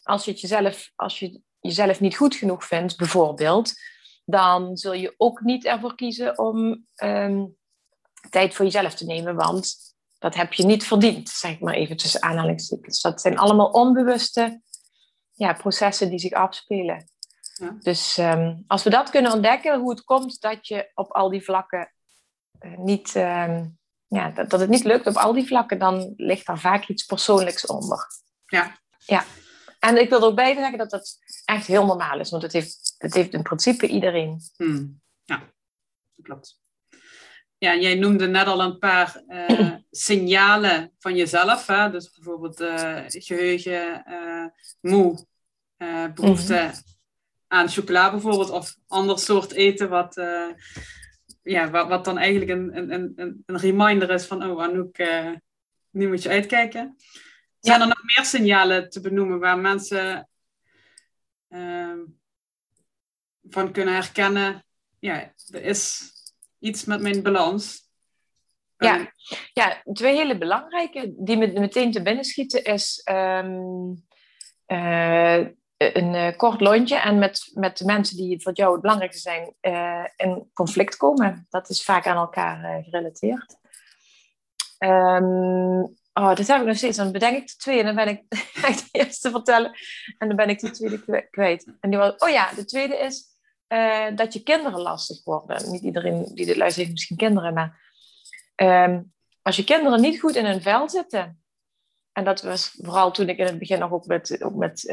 [0.02, 3.72] als je, het jezelf, als je jezelf niet goed genoeg vindt, bijvoorbeeld,
[4.24, 7.44] dan zul je ook niet ervoor kiezen om ehm,
[8.30, 9.76] tijd voor jezelf te nemen, want
[10.18, 13.00] dat heb je niet verdiend, zeg ik maar even tussen aanhalingstekens.
[13.00, 14.60] Dat zijn allemaal onbewuste
[15.32, 17.10] ja, processen die zich afspelen.
[17.62, 17.76] Ja.
[17.80, 21.42] Dus ehm, als we dat kunnen ontdekken, hoe het komt dat je op al die
[21.42, 21.92] vlakken
[22.58, 23.68] eh, niet, ehm,
[24.06, 27.04] ja, dat, dat het niet lukt op al die vlakken, dan ligt daar vaak iets
[27.04, 28.06] persoonlijks onder.
[28.46, 28.78] Ja.
[28.98, 29.24] Ja.
[29.78, 32.52] En ik wil er ook bij zeggen dat dat echt heel normaal is, want het
[32.52, 34.40] heeft, het heeft in principe iedereen.
[34.56, 35.00] Hmm.
[35.24, 35.42] Ja,
[36.22, 36.60] klopt.
[37.58, 41.66] Ja, jij noemde net al een paar uh, signalen van jezelf.
[41.66, 41.90] Hè?
[41.90, 44.04] Dus bijvoorbeeld uh, geheugen,
[44.80, 45.26] moe,
[46.14, 46.91] behoefte -hmm.
[47.52, 48.50] Aan chocola bijvoorbeeld.
[48.50, 50.14] Of ander soort eten wat,
[51.42, 54.44] ja, wat, wat, dan eigenlijk een, een, een, een reminder is van...
[54.44, 54.98] Oh Anouk,
[55.90, 56.96] nu moet je uitkijken.
[57.60, 57.82] Zijn ja.
[57.82, 60.28] er nog meer signalen te benoemen waar mensen
[63.48, 64.64] van kunnen herkennen...
[64.98, 66.12] Ja, er is
[66.58, 67.90] iets met mijn balans.
[68.76, 69.12] Ja.
[69.52, 73.94] ja, twee hele belangrijke die me meteen te binnen schieten is ehm,
[74.66, 75.46] eh,
[75.92, 79.54] een uh, kort lontje en met, met de mensen die voor jou het belangrijkste zijn
[79.60, 81.46] uh, in conflict komen.
[81.50, 83.56] Dat is vaak aan elkaar gerelateerd.
[84.78, 86.96] Um, oh, dat heb ik nog steeds.
[86.96, 89.72] Dan bedenk ik de twee en dan ben ik de eerste vertellen
[90.18, 91.72] en dan ben ik de tweede kwijt.
[91.80, 93.30] En die was, oh ja, de tweede is
[94.14, 95.70] dat je kinderen lastig worden.
[95.70, 97.82] Niet iedereen die dit luistert heeft misschien kinderen, maar
[98.54, 99.02] Ehm,
[99.42, 101.42] als je kinderen niet goed in hun vel zitten,
[102.12, 104.84] en dat was vooral toen ik in het begin nog ook met, met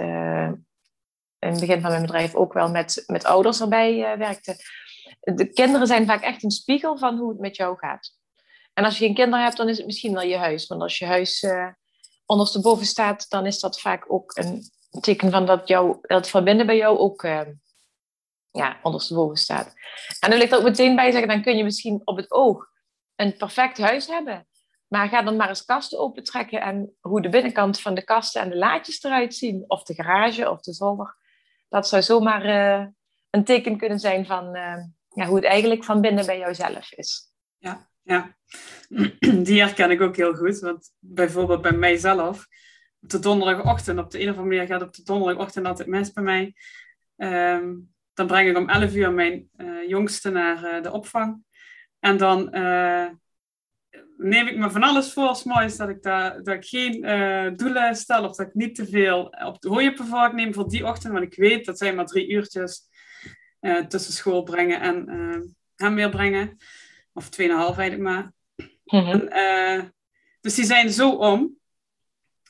[1.39, 4.55] in het begin van mijn bedrijf ook wel met, met ouders erbij uh, werkte.
[5.19, 8.17] De kinderen zijn vaak echt een spiegel van hoe het met jou gaat.
[8.73, 10.67] En als je geen kinderen hebt, dan is het misschien wel je huis.
[10.67, 11.67] Want als je huis uh,
[12.25, 14.63] ondersteboven staat, dan is dat vaak ook een
[14.99, 17.21] teken van dat, jou, dat verbinden bij jou ook
[18.51, 19.73] ja, ondersteboven staat.
[20.19, 22.67] En dan ligt er ook meteen bij zeggen, dan kun je misschien op het oog
[23.15, 24.47] een perfect huis hebben.
[24.87, 28.49] Maar ga dan maar eens kasten opentrekken en hoe de binnenkant van de kasten en
[28.49, 29.63] de laadjes eruit zien.
[29.67, 31.17] Of de garage of de zolder.
[31.69, 32.87] Dat zou zomaar uh,
[33.29, 37.33] een teken kunnen zijn van uh, ja, hoe het eigenlijk van binnen bij jouzelf is.
[37.57, 38.37] Ja, ja,
[39.47, 40.59] die herken ik ook heel goed.
[40.59, 42.47] Want bijvoorbeeld bij mijzelf,
[42.99, 46.11] op de donderdagochtend, op de een of andere manier gaat op de donderdagochtend altijd mes
[46.11, 46.53] bij mij.
[47.15, 51.43] Um, dan breng ik om 11 uur mijn uh, jongste naar de opvang.
[51.99, 52.55] En dan
[54.17, 57.95] neem ik me van alles voor als moois dat ik, dat ik geen uh, doelen
[57.95, 61.13] stel of dat ik niet te veel op de hooienpenvark neem voor die ochtend.
[61.13, 62.81] Want ik weet dat zijn maar drie uurtjes
[63.61, 66.57] uh, tussen school brengen en hem weer brengen.
[67.13, 68.31] Of tweeënhalf eigenlijk maar.
[68.85, 69.93] Mm en,
[70.41, 71.57] dus die zijn zo om.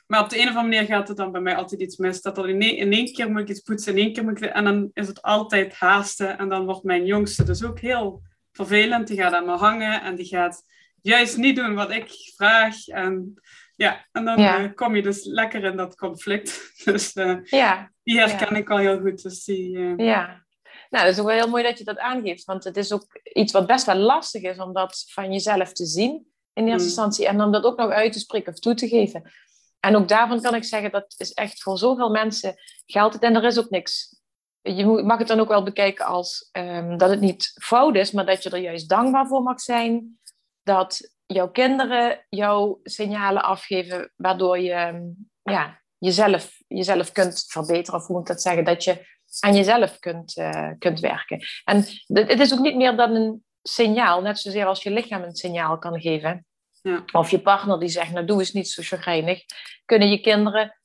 [0.07, 2.21] Maar op de een of andere manier gaat het dan bij mij altijd iets mis.
[2.21, 4.41] Dat er in één, in één keer moet ik iets poetsen, in één keer moet
[4.41, 4.49] ik...
[4.49, 6.37] En dan is het altijd haasten.
[6.37, 9.07] En dan wordt mijn jongste dus ook heel vervelend.
[9.07, 10.63] Die gaat aan me hangen en die gaat
[11.01, 12.87] juist niet doen wat ik vraag.
[12.87, 13.41] En
[13.75, 16.67] ja, en dan eh, kom je dus lekker in dat conflict.
[16.85, 17.91] Dus uh, ja.
[18.03, 19.21] die herken ik al heel goed.
[19.21, 19.97] Dus die, uh...
[19.97, 20.45] Ja,
[20.89, 22.45] nou, dat is ook wel heel mooi dat je dat aangeeft.
[22.45, 25.85] Want het is ook iets wat best wel lastig is om dat van jezelf te
[25.85, 26.85] zien in eerste mm.
[26.85, 27.27] instantie.
[27.27, 29.31] En om dat ook nog uit te spreken of toe te geven.
[29.79, 33.23] En ook daarvan kan ik zeggen, dat is echt voor zoveel mensen geldt het.
[33.23, 34.19] En er is ook niks
[34.61, 38.25] je mag het dan ook wel bekijken als um, dat het niet fout is, maar
[38.25, 40.19] dat je er juist dankbaar voor mag zijn.
[40.69, 45.01] Dat jouw kinderen jouw signalen afgeven, waardoor je ehm,
[45.41, 47.99] ja, jezelf, jezelf kunt verbeteren.
[47.99, 48.65] Of hoe moet ik dat zeggen?
[48.65, 49.05] Dat je
[49.39, 51.43] aan jezelf kunt, uh, kunt werken.
[51.63, 51.77] En
[52.07, 55.77] het is ook niet meer dan een signaal, net zozeer als je lichaam een signaal
[55.77, 56.45] kan geven.
[56.81, 57.03] Ja.
[57.11, 59.43] Of je partner die zegt, nou doe eens niet zo chagrijnig.
[59.85, 60.79] Kunnen je kinderen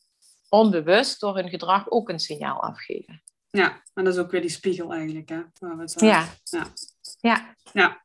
[0.49, 3.23] onbewust door hun gedrag ook een signaal afgeven.
[3.51, 5.29] Ja, en dat is ook weer die spiegel eigenlijk.
[5.29, 6.29] Hè, waar we het ja.
[6.44, 6.66] ja.
[7.20, 7.55] Ja.
[7.73, 8.04] ja.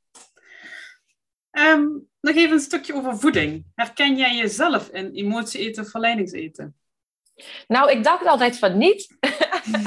[1.51, 3.65] Um, nog even een stukje over voeding.
[3.75, 6.75] Herken jij jezelf in emotie eten of verleidingseten?
[7.67, 9.17] Nou, ik dacht altijd van niet.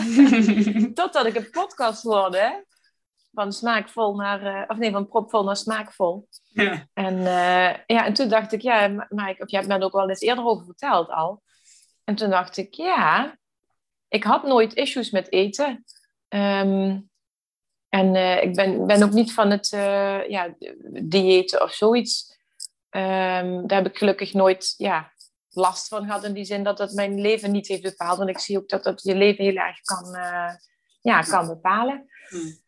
[0.95, 2.65] Totdat ik een podcast hoorde.
[3.33, 4.43] Van smaakvol naar...
[4.43, 6.29] Uh, of nee, van propvol naar smaakvol.
[6.43, 6.87] Ja.
[6.93, 9.85] En, uh, ja, en toen dacht ik, ja, maar ik, of jij hebt me er
[9.85, 11.43] ook wel eens eerder over verteld al.
[12.05, 13.37] En toen dacht ik, ja,
[14.09, 15.85] ik had nooit issues met eten.
[16.29, 16.99] Ehm,
[17.93, 20.55] en uh, ik ben, ben ook niet van het uh, ja,
[21.03, 22.39] diëten of zoiets.
[22.91, 25.13] Um, daar heb ik gelukkig nooit ja,
[25.51, 26.25] last van gehad.
[26.25, 28.19] In die zin dat het mijn leven niet heeft bepaald.
[28.19, 30.55] Want ik zie ook dat dat je leven heel erg kan, uh,
[31.01, 32.11] ja, kan bepalen.
[32.29, 32.61] Hmm.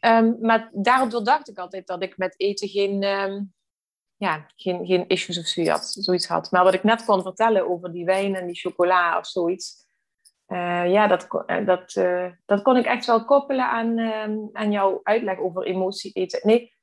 [0.00, 3.00] Um, maar daardoor dacht ik altijd dat ik met eten geen,
[4.16, 5.46] ja, geen, geen issues of
[5.82, 6.50] zoiets had.
[6.50, 9.86] Maar wat ik net kon vertellen over die wijn en die chocola of zoiets
[10.48, 14.72] uh, ja, dat, eh, dat, uh, dat kon ik echt wel koppelen aan, uh, aan
[14.72, 16.40] jouw uitleg over emotie eten.
[16.42, 16.76] Nee,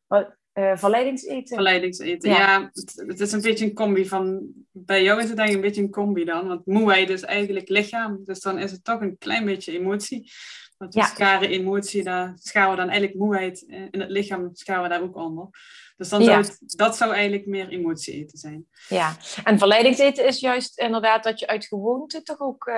[0.54, 1.56] verleidingseten.
[1.56, 2.38] Verleidingseten, ja.
[2.38, 4.48] ja het, het, is een beetje een combi van...
[4.72, 6.48] Bij jou is het eigenlijk een beetje een combi dan.
[6.48, 8.22] Want moeheid is eigenlijk lichaam.
[8.26, 10.32] Dus dan is het toch een klein beetje emotie.
[10.78, 11.06] Want we ja.
[11.06, 13.62] scharen emotie, daar scharen we dan eigenlijk moeheid
[13.92, 15.50] in het lichaam, scharen we daar ook onder.
[15.98, 18.68] Dus dan zou het, dat zou eigenlijk meer emotie eten zijn.
[18.88, 22.72] Ja, en verleidingseten is juist inderdaad dat je uit gewoonte toch ook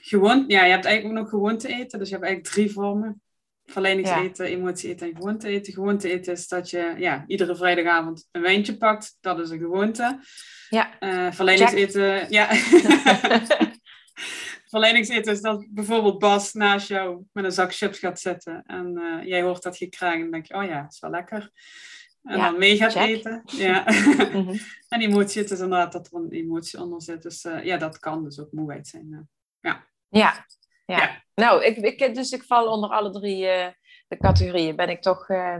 [0.00, 1.98] gewoon, ja, je hebt eigenlijk ook nog gewoonte eten.
[1.98, 3.22] Dus je hebt eigenlijk drie vormen.
[3.66, 4.56] Verleidingseten, ja.
[4.56, 5.72] emotie eten en gewoonte eten.
[5.72, 9.16] Gewoonte eten is dat je ja, iedere vrijdagavond een wijntje pakt.
[9.20, 10.18] Dat is een gewoonte.
[10.68, 11.00] Ja.
[11.00, 12.48] Uh, verleidingseten, ja.
[14.74, 18.62] verleidingseten is dat bijvoorbeeld Bas naast jou met een zak chips gaat zitten.
[18.66, 21.50] En uh, jij hoort dat gekraak en dan denk je, oh ja, is wel lekker.
[22.22, 23.42] En dan mee gaat eten.
[23.44, 23.84] Ja.
[24.32, 27.22] mm en emotie is inderdaad dat er een emotie onder zit.
[27.22, 29.28] Dus uh, ja, dat kan dus ook moeheid zijn.
[29.64, 29.84] Ja.
[30.08, 30.46] Ja,
[30.86, 31.22] ja.
[31.34, 33.66] Nou, ik, ik, dus ik val onder alle drie uh,
[34.08, 34.76] de categorieën.
[34.76, 35.56] Ben ik toch uh,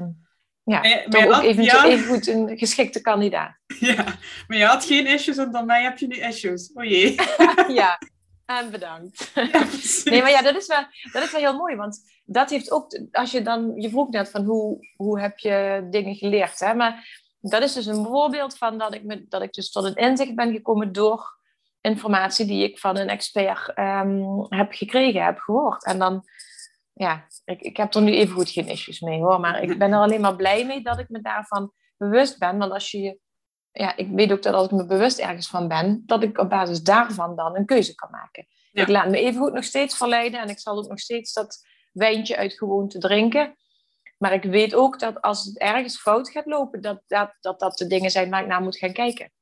[0.64, 3.56] ja, toch ook had- even, goed een geschikte kandidaat.
[3.80, 4.04] Ja,
[4.46, 6.70] maar je had geen issues en dan mij heb je nu issues.
[6.74, 7.14] O jee.
[7.80, 7.98] ja,
[8.46, 9.32] en bedankt.
[9.52, 9.66] Ja.
[10.04, 11.76] Nee, maar ja, dat is, wel, dat is wel heel mooi.
[11.76, 15.86] Want dat heeft ook, als je dan, je vroeg net van hoe, hoe heb je
[15.90, 16.60] dingen geleerd.
[16.60, 16.74] Hè?
[16.74, 19.94] Maar dat is dus een voorbeeld van dat ik, me, dat ik dus tot een
[19.94, 21.42] inzicht ben gekomen door
[21.84, 25.84] informatie die ik van een expert ehm, heb gekregen, heb gehoord.
[25.84, 26.24] En dan,
[26.92, 29.40] ja, ik, ik heb er nu even goed geen issues mee hoor.
[29.40, 32.58] Maar ik ben er alleen maar blij mee dat ik me daarvan bewust ben.
[32.58, 33.18] Want als je je
[33.72, 36.48] ja, ik weet ook dat als ik me bewust ergens van ben, dat ik op
[36.48, 38.46] basis daarvan dan een keuze kan maken.
[38.70, 38.82] Ja.
[38.82, 41.66] Ik laat me even goed nog steeds verleiden en ik zal ook nog steeds dat
[41.92, 43.56] wijntje uit gewoonte drinken.
[44.18, 47.78] Maar ik weet ook dat als het ergens fout gaat lopen, dat dat, dat, dat
[47.78, 49.32] de dingen zijn waar ik naar moet gaan kijken.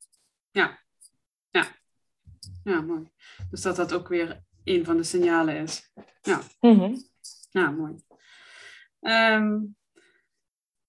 [1.50, 1.72] Ja,
[2.64, 3.10] mooi.
[3.50, 5.92] Dus dat dat ook weer een van de signalen is.
[7.50, 7.94] Ja, mooi.
[9.00, 9.58] Ehm,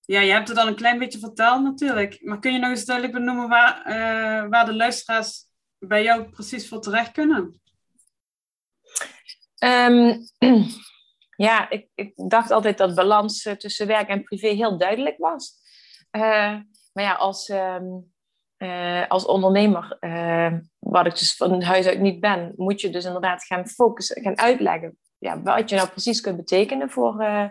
[0.06, 2.24] ja, je hebt het al een klein beetje verteld natuurlijk.
[2.24, 5.46] Maar kun je nog eens duidelijk benoemen waar, eh, waar de luisteraars
[5.80, 7.62] bij jou precies voor terecht kunnen?
[9.58, 10.18] Ehm,
[11.48, 15.54] ja, ik, ik dacht altijd dat balans eh, tussen werk en privé heel duidelijk was.
[16.10, 16.60] Eh,
[16.94, 17.86] maar ja, als, ehm,
[18.64, 23.06] eh, als ondernemer, eh, wat ik dus van huis uit niet ben, moet je dus
[23.06, 27.46] inderdaad gaan focussen, gaan uitleggen ja, wat je nou precies kunt betekenen voor, eh,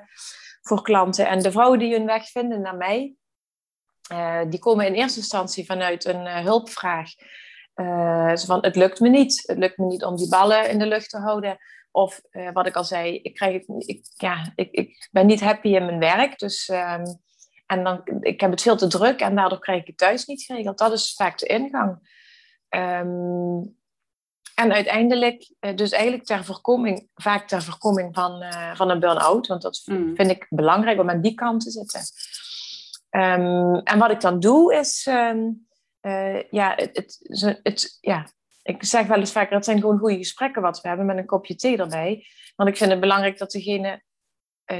[0.62, 1.28] voor klanten.
[1.28, 3.14] En de vrouwen die hun weg vinden naar mij,
[4.48, 7.10] die komen in eerste instantie vanuit een hulpvraag.
[8.34, 9.42] Van, het lukt me niet.
[9.46, 11.58] Het lukt me niet om die ballen in de lucht te houden.
[11.90, 12.20] Of
[12.52, 15.98] wat ik al zei, ik, krijg ik, ja, ik, ik ben niet happy in mijn
[15.98, 16.38] werk.
[16.38, 17.04] Dus, ehm,
[17.66, 20.42] en dan, ik heb het veel te druk en daardoor krijg ik het thuis niet
[20.42, 20.78] geregeld.
[20.78, 21.98] Dat is vaak de ingang.
[22.68, 23.60] Ehm,
[24.54, 29.46] en uiteindelijk, eh, dus eigenlijk ter voorkoming, vaak ter voorkoming van, eh, van een burn-out.
[29.46, 30.16] Want dat Mm.
[30.16, 32.00] vind ik belangrijk om aan die kant te zitten.
[33.10, 35.48] Ehm, en wat ik dan doe is, ehm,
[36.00, 38.26] eh, ja, het, het, het, ja,
[38.62, 41.26] ik zeg wel eens vaker, het zijn gewoon goede gesprekken wat we hebben met een
[41.26, 42.26] kopje thee erbij.
[42.56, 44.02] Want ik vind het belangrijk dat degene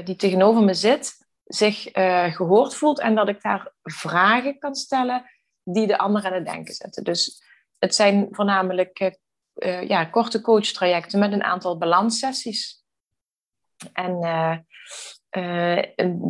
[0.03, 5.31] die tegenover me zit, zich eh, gehoord voelt en dat ik daar vragen kan stellen
[5.63, 7.03] die de ander aan het denken zetten.
[7.03, 7.43] Dus
[7.79, 9.11] het zijn voornamelijk eh,
[9.53, 12.81] eh, ja, korte coachtrajecten met een aantal balanssessies.
[13.93, 14.19] En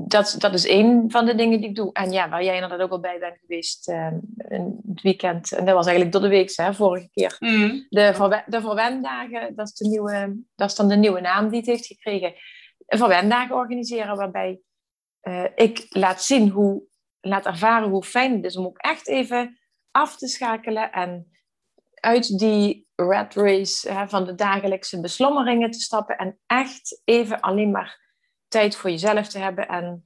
[0.08, 1.94] dat, dat is één van de dingen die ik doe.
[1.94, 3.88] En ja, waar jij inderdaad ook al bij bent geweest
[4.48, 5.52] in het weekend.
[5.52, 7.36] En dat was eigenlijk door de week, hè, vorige keer.
[7.40, 7.86] Mm.
[7.90, 11.58] De, verwe- de verwendagen, dat is, de nieuwe, dat is dan de nieuwe naam die
[11.58, 12.34] het heeft gekregen.
[12.88, 14.60] Verwendagen organiseren waarbij
[15.24, 16.84] eh, ik laat zien hoe,
[17.20, 19.60] laat ervaren hoe fijn het is om ook echt even
[19.92, 21.28] af te schakelen en
[21.94, 27.72] uit die rat race hè, van de dagelijkse beslommeringen te stappen en echt even alleen
[27.72, 28.02] maar
[28.48, 30.02] tijd voor jezelf te hebben en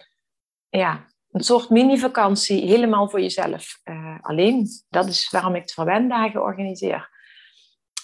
[0.70, 4.68] ja, een soort mini-vakantie helemaal voor jezelf eh, alleen.
[4.90, 7.10] Dat is waarom ik verwendagen organiseer.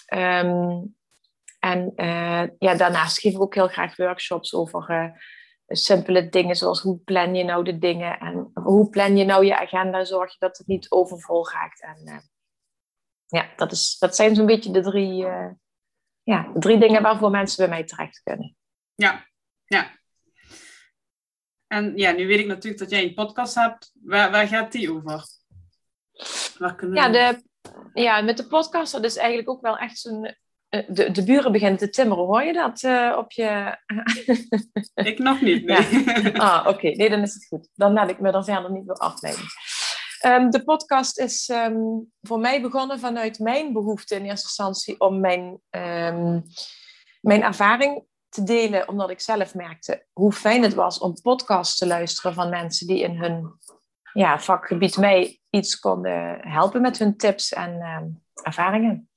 [0.06, 0.82] Ehm,
[1.58, 5.12] en eh, ja, daarnaast geef ik ook heel graag workshops over
[5.76, 9.58] simpele dingen zoals hoe plan je nou de dingen en hoe plan je nou je
[9.58, 11.82] agenda, zorg je dat het niet overvol raakt.
[11.82, 12.18] En eh,
[13.26, 15.50] ja, dat, is, dat zijn zo'n beetje de drie, eh,
[16.22, 18.56] ja, de drie dingen waarvoor mensen bij mij terecht kunnen.
[18.94, 19.26] Ja,
[19.64, 19.98] ja.
[21.66, 23.92] En ja, nu weet ik natuurlijk dat jij een podcast hebt.
[24.02, 25.26] Waar, waar gaat die over?
[26.58, 27.42] Waar kunnen Ja, de,
[27.92, 30.36] ja, met de podcast, dat is eigenlijk ook wel echt zo'n...
[30.74, 33.78] eh, De, de buren beginnen te timmeren, hoor je dat eh, op je...
[35.10, 36.40] Ik nog niet, nee.
[36.40, 36.88] Ah, oké.
[36.88, 37.68] Nee, dan is het goed.
[37.74, 39.44] Dan laat ik me er verder niet meer afleiden.
[40.20, 41.76] Ehm, de podcast is ehm,
[42.20, 46.40] voor mij begonnen vanuit mijn behoefte in eerste instantie om mijn, ehm,
[47.20, 51.86] mijn ervaring te delen, omdat ik zelf merkte hoe fijn het was om podcasts te
[51.86, 53.58] luisteren van mensen die in hun
[54.12, 57.80] ja, vakgebied mij iets konden helpen met hun tips en
[58.42, 59.08] ervaringen.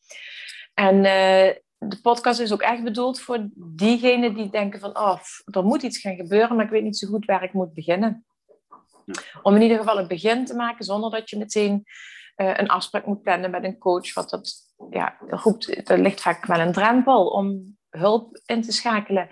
[0.79, 5.63] En eh, de podcast is ook echt bedoeld voor diegenen die denken van, oh, er
[5.63, 8.25] moet iets gaan gebeuren, maar ik weet niet zo goed waar ik moet beginnen.
[9.41, 11.83] Om in ieder geval een begin te maken zonder dat je meteen
[12.35, 14.13] eh, een afspraak moet plannen met een coach.
[14.13, 14.53] Want dat,
[14.89, 19.29] ja, er, roept, er ligt vaak wel een drempel om hulp in te schakelen.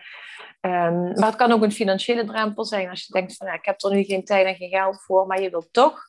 [0.61, 3.65] Ehm, maar het kan ook een financiële drempel zijn als je denkt van, ja, ik
[3.65, 6.03] heb er nu geen tijd en geen geld voor, maar je wilt toch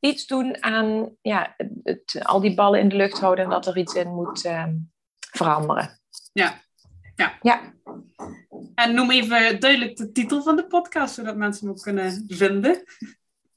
[0.00, 3.78] iets doen aan ja, het, al die ballen in de lucht houden en dat er
[3.78, 4.74] iets in moet ehm,
[5.30, 6.00] veranderen.
[6.32, 6.64] Ja.
[7.14, 7.38] Ja.
[7.42, 7.74] Ja.
[8.74, 12.82] En noem even duidelijk de titel van de podcast, zodat mensen hem ook kunnen vinden.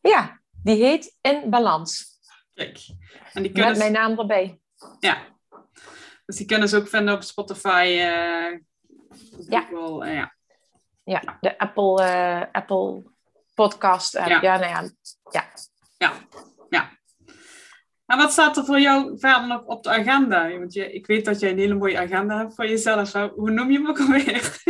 [0.01, 2.19] Ja, die heet In Balans.
[2.53, 2.79] Kijk.
[3.33, 4.59] En die kunnen, Met mijn naam erbij.
[4.99, 5.17] ja.
[6.25, 8.59] Dus die kunnen ze ook vinden op Spotify, eh
[9.49, 9.61] Ja.
[9.61, 10.33] Google, eh, ja.
[11.03, 13.03] Ja, de Apple, eh, Apple
[13.53, 14.13] podcast.
[14.13, 14.27] Ja.
[14.27, 14.89] ja, nou ja,
[15.31, 15.45] ja.
[15.99, 16.13] Ja,
[16.69, 16.89] ja.
[18.05, 20.57] En wat staat er voor jou verder nog op de agenda?
[20.57, 23.13] Want je, ik weet dat jij een hele mooie agenda hebt voor jezelf.
[23.13, 24.61] Hoe noem je hem ook alweer?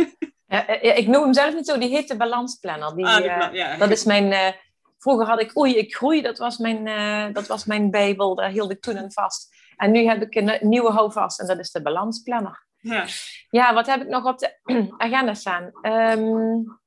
[0.46, 2.94] Ja, ik noem hem zelf niet zo, die heet de balansplanner.
[2.94, 3.76] Die, ah, plan, ja.
[3.76, 4.54] Dat is mijn,
[4.98, 8.70] Vroeger had ik Oei, ik groei, dat was mijn, dat was mijn bijbel, daar hield
[8.70, 9.54] ik toen aan vast.
[9.76, 12.66] En nu heb ik een nieuwe houvast en dat is de balansplanner.
[12.78, 13.06] Ja,
[13.50, 14.58] ja wat heb ik nog op de
[14.96, 15.70] agenda staan?
[15.82, 16.80] Um,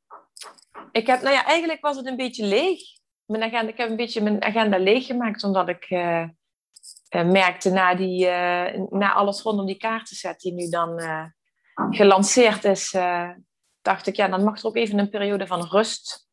[0.92, 2.80] ik heb, nou ja, eigenlijk was het een beetje leeg.
[3.26, 6.28] Mijn agenda, ik heb een beetje mijn agenda leeg gemaakt, omdat ik uh,
[7.16, 8.26] uh, merkte na, die,
[8.90, 11.02] na alles rondom die kaartenset die nu dan
[11.90, 12.92] gelanceerd is,
[13.82, 16.28] dacht ik, ja, dan mag er ook even een periode van rust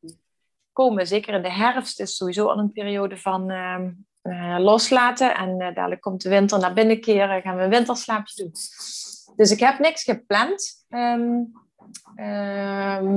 [0.72, 1.06] komen.
[1.06, 3.90] Zeker in de herfst is sowieso al een periode van ehm,
[4.22, 5.34] eh, loslaten.
[5.36, 8.52] En dadelijk komt de winter naar binnen keren, gaan we een winterslaapje doen.
[9.36, 10.84] Dus ik heb niks gepland.
[10.88, 11.42] Ehm,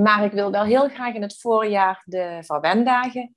[0.01, 3.35] maar ik wil wel heel graag in het voorjaar de verwendagen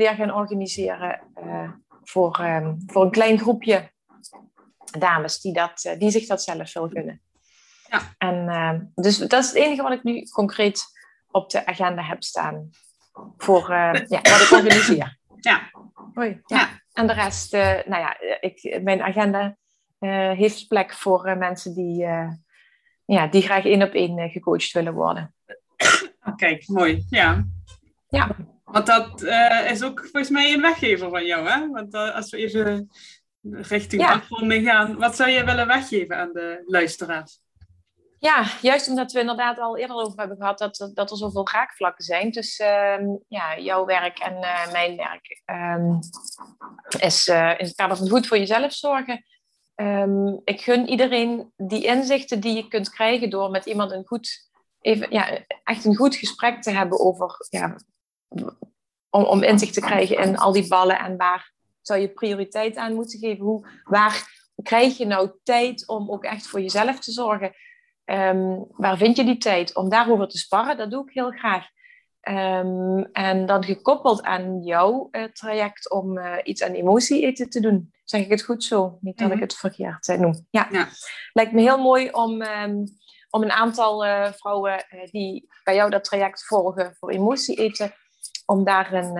[0.00, 1.20] weer gaan organiseren.
[1.44, 1.70] Uh,
[2.04, 2.34] voor,
[2.86, 3.90] voor een klein groepje
[4.98, 7.20] dames die, dat, die zich dat zelf wil gunnen.
[7.88, 8.00] Ja.
[8.18, 10.84] En, dus dat is het enige wat ik nu concreet
[11.30, 12.70] op de agenda heb staan
[13.36, 15.18] voor uh, ja, wat ik organiseer.
[15.40, 15.70] Ja.
[16.14, 16.40] Hoi.
[16.46, 16.68] Ja.
[16.92, 19.56] En de rest, uh, nou ja, ik, mijn agenda
[20.34, 22.06] heeft plek voor mensen die,
[23.04, 25.34] ja, die graag één op één gecoacht willen worden.
[26.36, 27.04] Kijk, mooi.
[27.08, 27.44] Ja.
[28.08, 28.36] Ja.
[28.72, 29.22] Want dat
[29.70, 31.68] is ook volgens mij een weggever van jou, hè?
[31.68, 32.90] Want als we even
[33.42, 34.12] richting ja.
[34.12, 37.40] afronding gaan, wat zou je willen weggeven aan de luisteraars?
[38.20, 42.04] Ja, juist omdat we inderdaad al eerder over hebben gehad dat, dat er zoveel raakvlakken
[42.04, 45.42] zijn tussen ehm, ja, jouw werk en uh, mijn werk.
[45.46, 45.98] Um,
[46.98, 49.24] is uh, in het kader van goed voor jezelf zorgen.
[49.74, 54.50] Um, ik gun iedereen die inzichten die je kunt krijgen door met iemand een goed,
[54.80, 57.76] even, ja, echt een goed gesprek te hebben over, ja,
[59.10, 62.94] om, om inzicht te krijgen in al die ballen en waar zou je prioriteit aan
[62.94, 63.44] moeten geven.
[63.44, 67.52] Hoe, waar krijg je nou tijd om ook echt voor jezelf te zorgen?
[68.04, 70.76] Um, waar vind je die tijd om daarover te sparren?
[70.76, 71.66] Dat doe ik heel graag.
[72.28, 77.60] Um, en dan gekoppeld aan jouw uh, traject om uh, iets aan emotie eten te
[77.60, 77.92] doen.
[78.04, 78.98] Zeg ik het goed zo?
[79.00, 79.42] Niet dat mm -hmm.
[79.42, 80.46] ik het verkeerd uh, noem.
[80.50, 80.68] Ja.
[80.70, 80.88] ja.
[81.32, 82.84] Lijkt me heel mooi om, um,
[83.30, 87.94] om een aantal vrouwen die bij jou dat traject volgen voor emotie eten,
[88.46, 89.12] om daar een,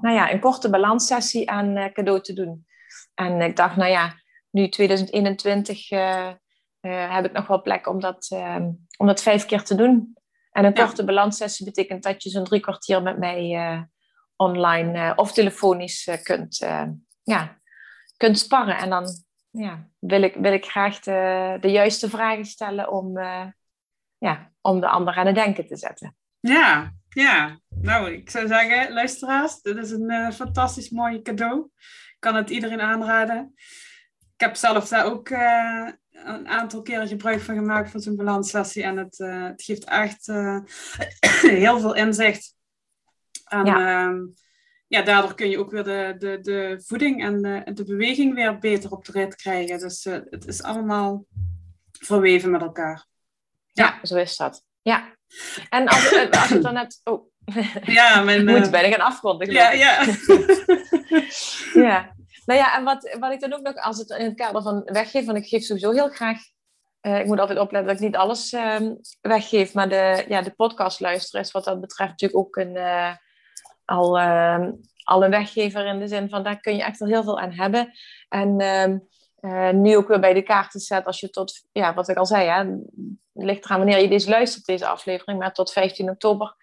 [0.00, 2.66] nou ja, een korte balanssessie aan cadeau te doen.
[3.14, 4.14] En ik dacht, nou ja,
[4.50, 6.32] nu 2021 uh,
[7.14, 8.66] heb ik nog wel plek om dat, uh,
[8.96, 10.16] om dat vijf keer te doen.
[10.50, 13.88] En een korte balanssessie betekent dat je zo'n drie kwartier met mij
[14.36, 16.56] online of telefonisch kunt,
[17.22, 17.60] ja,
[18.16, 18.78] kunt sparren.
[18.78, 19.06] En dan
[19.50, 23.18] ja, wil, ik, wil ik graag de, de juiste vragen stellen om,
[24.18, 26.16] ja, om de ander aan het denken te zetten.
[26.40, 27.60] Ja, ja.
[27.68, 31.70] Nou, ik zou zeggen, luisteraars, dit is een fantastisch mooi cadeau.
[31.76, 33.52] Ik kan het iedereen aanraden.
[34.34, 35.30] Ik heb zelf daar ook
[36.10, 38.82] een aantal keren gebruik van gemaakt van zo'n balanssessie.
[38.82, 40.26] En het, uh, het geeft echt
[41.62, 42.54] heel veel inzicht.
[43.44, 44.08] En ja.
[44.08, 44.22] Uh,
[44.88, 48.58] ja, daardoor kun je ook weer de, de, de voeding en de, de beweging weer
[48.58, 49.78] beter op de rit krijgen.
[49.78, 51.24] Dus het is allemaal
[51.92, 53.06] verweven met elkaar.
[53.72, 54.64] Ja, ja zo is dat.
[54.82, 55.15] Ja.
[55.68, 57.00] En als, als je dan net...
[57.04, 57.30] Oh.
[57.84, 58.44] Ja, mijn...
[58.44, 59.50] Moet bijna gaan afronden.
[59.50, 60.04] Ja, ja.
[61.88, 62.14] ja.
[62.44, 64.82] Nou ja, en wat, wat ik dan ook nog, als het in het kader van
[64.84, 66.38] weggeef, want ik geef sowieso heel graag,
[67.02, 68.80] uh, ik moet altijd opletten dat ik niet alles uh,
[69.20, 73.12] weggeef, maar de, ja, de podcast luisteren is wat dat betreft natuurlijk ook een, uh,
[73.84, 74.72] al, ehm,
[75.04, 77.52] al een weggever in de zin van daar kun je echt al heel veel aan
[77.52, 77.92] hebben.
[78.28, 78.56] En
[79.46, 82.26] eh, nu ook weer bij de kaarten zet, als je tot, ja, wat ik al
[82.26, 86.54] zei, hè, het ligt eraan wanneer je deze luistert, deze aflevering, maar tot 15 oktober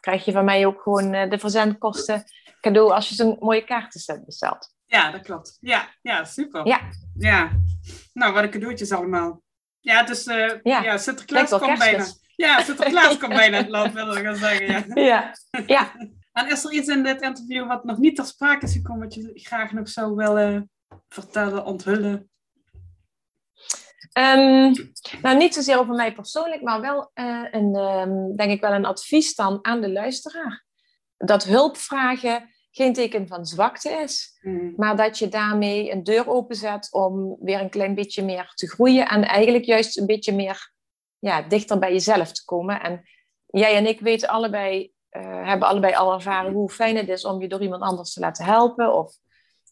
[0.00, 2.24] krijg je van mij ook gewoon de verzendkosten
[2.60, 4.74] cadeau als je zo'n mooie kaartenset bestelt.
[4.86, 5.56] Ja, dat klopt.
[5.60, 6.66] Ja, ja super.
[6.66, 6.80] Ja.
[7.14, 7.50] ja.
[8.12, 9.42] Nou, wat een cadeautjes allemaal.
[9.80, 10.82] Ja, dus uh, ja.
[10.82, 12.06] ja, Sinterklaas komt bijna.
[12.36, 14.66] Ja, Sinterklaas komt bijna het land, wil ik gaan zeggen.
[14.66, 14.84] Ja.
[15.02, 15.34] ja.
[15.66, 15.92] ja.
[16.32, 19.14] En is er iets in dit interview wat nog niet ter sprake is gekomen, wat
[19.14, 20.70] je graag nog zou willen
[21.08, 22.30] vertellen, onthullen?
[24.18, 24.92] Um,
[25.22, 28.84] nou, niet zozeer over mij persoonlijk, maar wel uh, een, um, denk ik wel een
[28.84, 30.64] advies dan aan de luisteraar.
[31.16, 34.72] Dat hulpvragen geen teken van zwakte is, mm.
[34.76, 39.08] maar dat je daarmee een deur openzet om weer een klein beetje meer te groeien
[39.08, 40.72] en eigenlijk juist een beetje meer
[41.18, 42.80] ja, dichter bij jezelf te komen.
[42.80, 43.02] En
[43.46, 47.40] jij en ik weten allebei, uh, hebben allebei al ervaren hoe fijn het is om
[47.40, 49.14] je door iemand anders te laten helpen of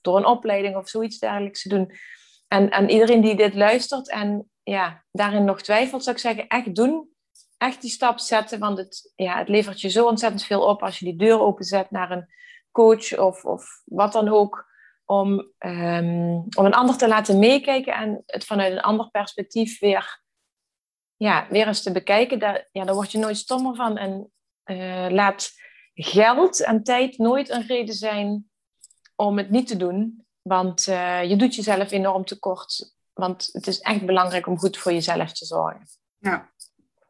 [0.01, 1.93] door een opleiding of zoiets dergelijks te doen.
[2.53, 6.75] En, en iedereen die dit luistert en ja, daarin nog twijfelt, zou ik zeggen, echt
[6.75, 7.09] doen.
[7.57, 10.99] echt die stap zetten, want het, ja, het levert je zo ontzettend veel op als
[10.99, 12.27] je die deur openzet naar een
[12.73, 14.69] coach of, of wat dan ook.
[15.05, 20.23] Om, ehm, om een ander te laten meekijken en het vanuit een ander perspectief weer,
[21.17, 22.39] ja, weer eens te bekijken.
[22.39, 23.97] Daar, ja, daar word je nooit stommer van.
[23.97, 24.33] En
[24.65, 25.51] uh, laat
[25.95, 28.51] geld en tijd nooit een reden zijn
[29.17, 30.27] om het niet te doen.
[30.43, 32.95] Want uh, je doet jezelf enorm tekort.
[33.12, 35.86] Want het is echt belangrijk om goed voor jezelf te zorgen.
[36.18, 36.51] Ja,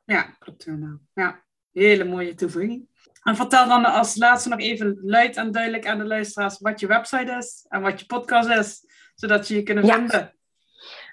[0.04, 0.98] ja klopt helemaal.
[1.14, 2.88] Ja, hele mooie toevoeging.
[3.22, 6.86] En vertel dan als laatste nog even luid en duidelijk aan de luisteraars wat je
[6.86, 10.34] website is en wat je podcast is, zodat ze je kunnen vinden.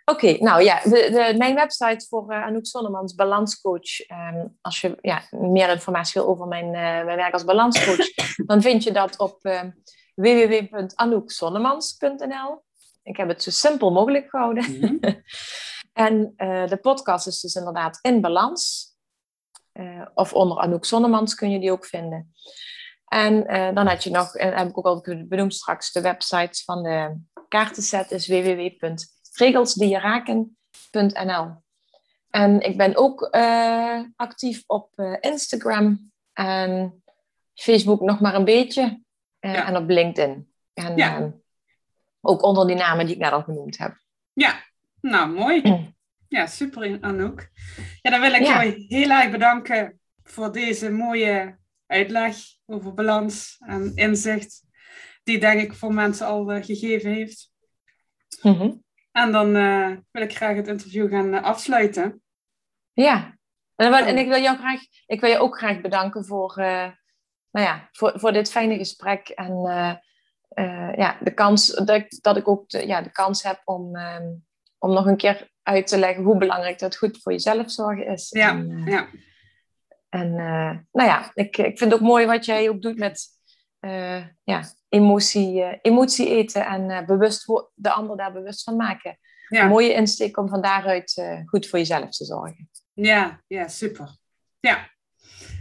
[0.05, 4.09] Oké, nou ja, de, de, mijn website voor uh, Anouk Sonnemans, balanscoach.
[4.33, 8.13] Um, als je ja, meer informatie wil over mijn, uh, mijn werk als balanscoach,
[8.49, 9.61] dan vind je dat op uh,
[10.17, 12.63] www.anoukzonnemans.nl.
[13.03, 14.71] Ik heb het zo simpel mogelijk gehouden.
[14.71, 14.99] Mm -hmm.
[16.07, 16.33] en
[16.69, 18.85] de podcast is dus inderdaad in balans.
[20.13, 22.33] of onder Anouk Zonnemans kun je die ook vinden.
[23.07, 23.43] En
[23.73, 27.19] dan had je nog, en heb ik ook al benoemd straks, de website van de
[27.47, 28.69] kaartenset is www
[29.37, 31.63] regelsdieraken.nl.
[32.29, 33.29] En ik ben ook
[34.15, 34.89] actief op
[35.19, 37.01] Instagram en
[37.53, 39.05] Facebook nog maar een beetje.
[39.51, 39.67] Ja.
[39.67, 40.51] En op LinkedIn.
[40.73, 41.33] En ja.
[42.21, 43.97] ook onder die namen die ik net al genoemd heb.
[44.33, 44.63] Ja,
[45.01, 45.91] nou mooi.
[46.27, 47.49] Ja, super Anouk.
[48.01, 48.63] Ja, dan wil ik ja.
[48.63, 52.35] jou heel erg bedanken voor deze mooie uitleg
[52.65, 54.63] over balans en inzicht.
[55.23, 57.51] Die denk ik voor mensen al gegeven heeft.
[58.41, 58.83] Mm -hmm.
[59.11, 62.21] En dan uh, wil ik graag het interview gaan uh, afsluiten.
[62.93, 63.37] Ja,
[63.75, 66.53] en, en, ik, wil jou graag, ik wil je ook graag bedanken voor,
[67.57, 69.29] nou ja, voor, voor dit fijne gesprek.
[69.29, 69.61] En
[70.95, 74.27] ja, de kans dat ik, dat ik ook de, ja, de kans heb om, ehm,
[74.77, 78.29] om nog een keer uit te leggen hoe belangrijk dat goed voor jezelf zorgen is.
[78.29, 79.07] Ja, en, ja.
[80.09, 80.33] En
[80.91, 83.27] nou ja, ik, ik vind het ook mooi wat jij ook doet met
[84.43, 89.19] ja, emotie, emotie eten en bewust de ander daar bewust van maken.
[89.49, 89.63] Ja.
[89.63, 92.69] Een mooie insteek om van daaruit goed voor jezelf te zorgen.
[92.93, 94.17] Ja, ja super.
[94.59, 94.89] Ja.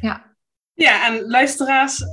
[0.01, 0.36] Ja,
[0.77, 2.05] ja en luisteraars,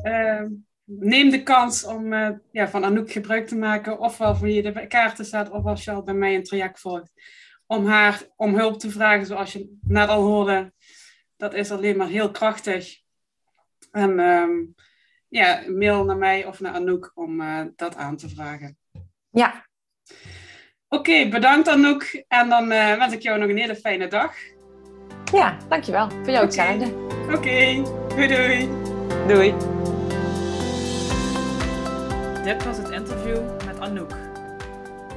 [0.84, 2.14] neem de kans om
[2.52, 5.92] ja, van Anouk gebruik te maken, ofwel voor je de kaarten staat, of als je
[5.92, 7.12] al bij mij een traject volgt,
[7.68, 10.74] om haar om hulp te vragen, zoals je net al hoorde.
[11.38, 13.02] Dat is alleen maar heel krachtig.
[13.92, 14.76] En um,
[15.28, 18.78] ja, mail naar mij of naar Anouk om uh, dat aan te vragen.
[19.30, 19.66] Ja.
[20.88, 22.24] Oké, okay, bedankt Anouk.
[22.28, 24.36] En dan uh, wens ik jou nog een hele fijne dag.
[25.32, 26.10] Ja, dankjewel.
[26.10, 26.86] Voor jou hetzelfde.
[27.24, 28.03] Oké, okay.
[28.16, 28.70] Doei doei.
[29.28, 29.54] Doei.
[32.44, 34.16] Dit was het interview met Anouk.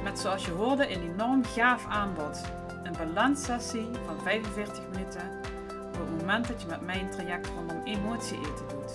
[0.03, 2.41] Met zoals je hoorde een enorm gaaf aanbod.
[2.83, 5.21] Een balanssessie van 45 minuten
[5.93, 8.91] op het moment dat je met mij een traject rondom emotie eten doet.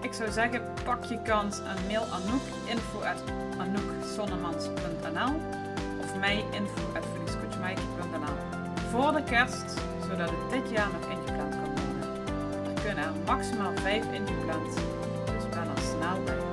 [0.00, 3.22] Ik zou zeggen, pak je kans en mail Anouk info at
[6.00, 7.04] of mij info at
[8.90, 9.74] voor de kerst,
[10.08, 11.54] zodat het dit jaar nog ingepland.
[11.54, 11.59] Er
[12.94, 14.74] kunnen maximaal 5 ingepland,
[15.26, 16.49] dus ben er snel.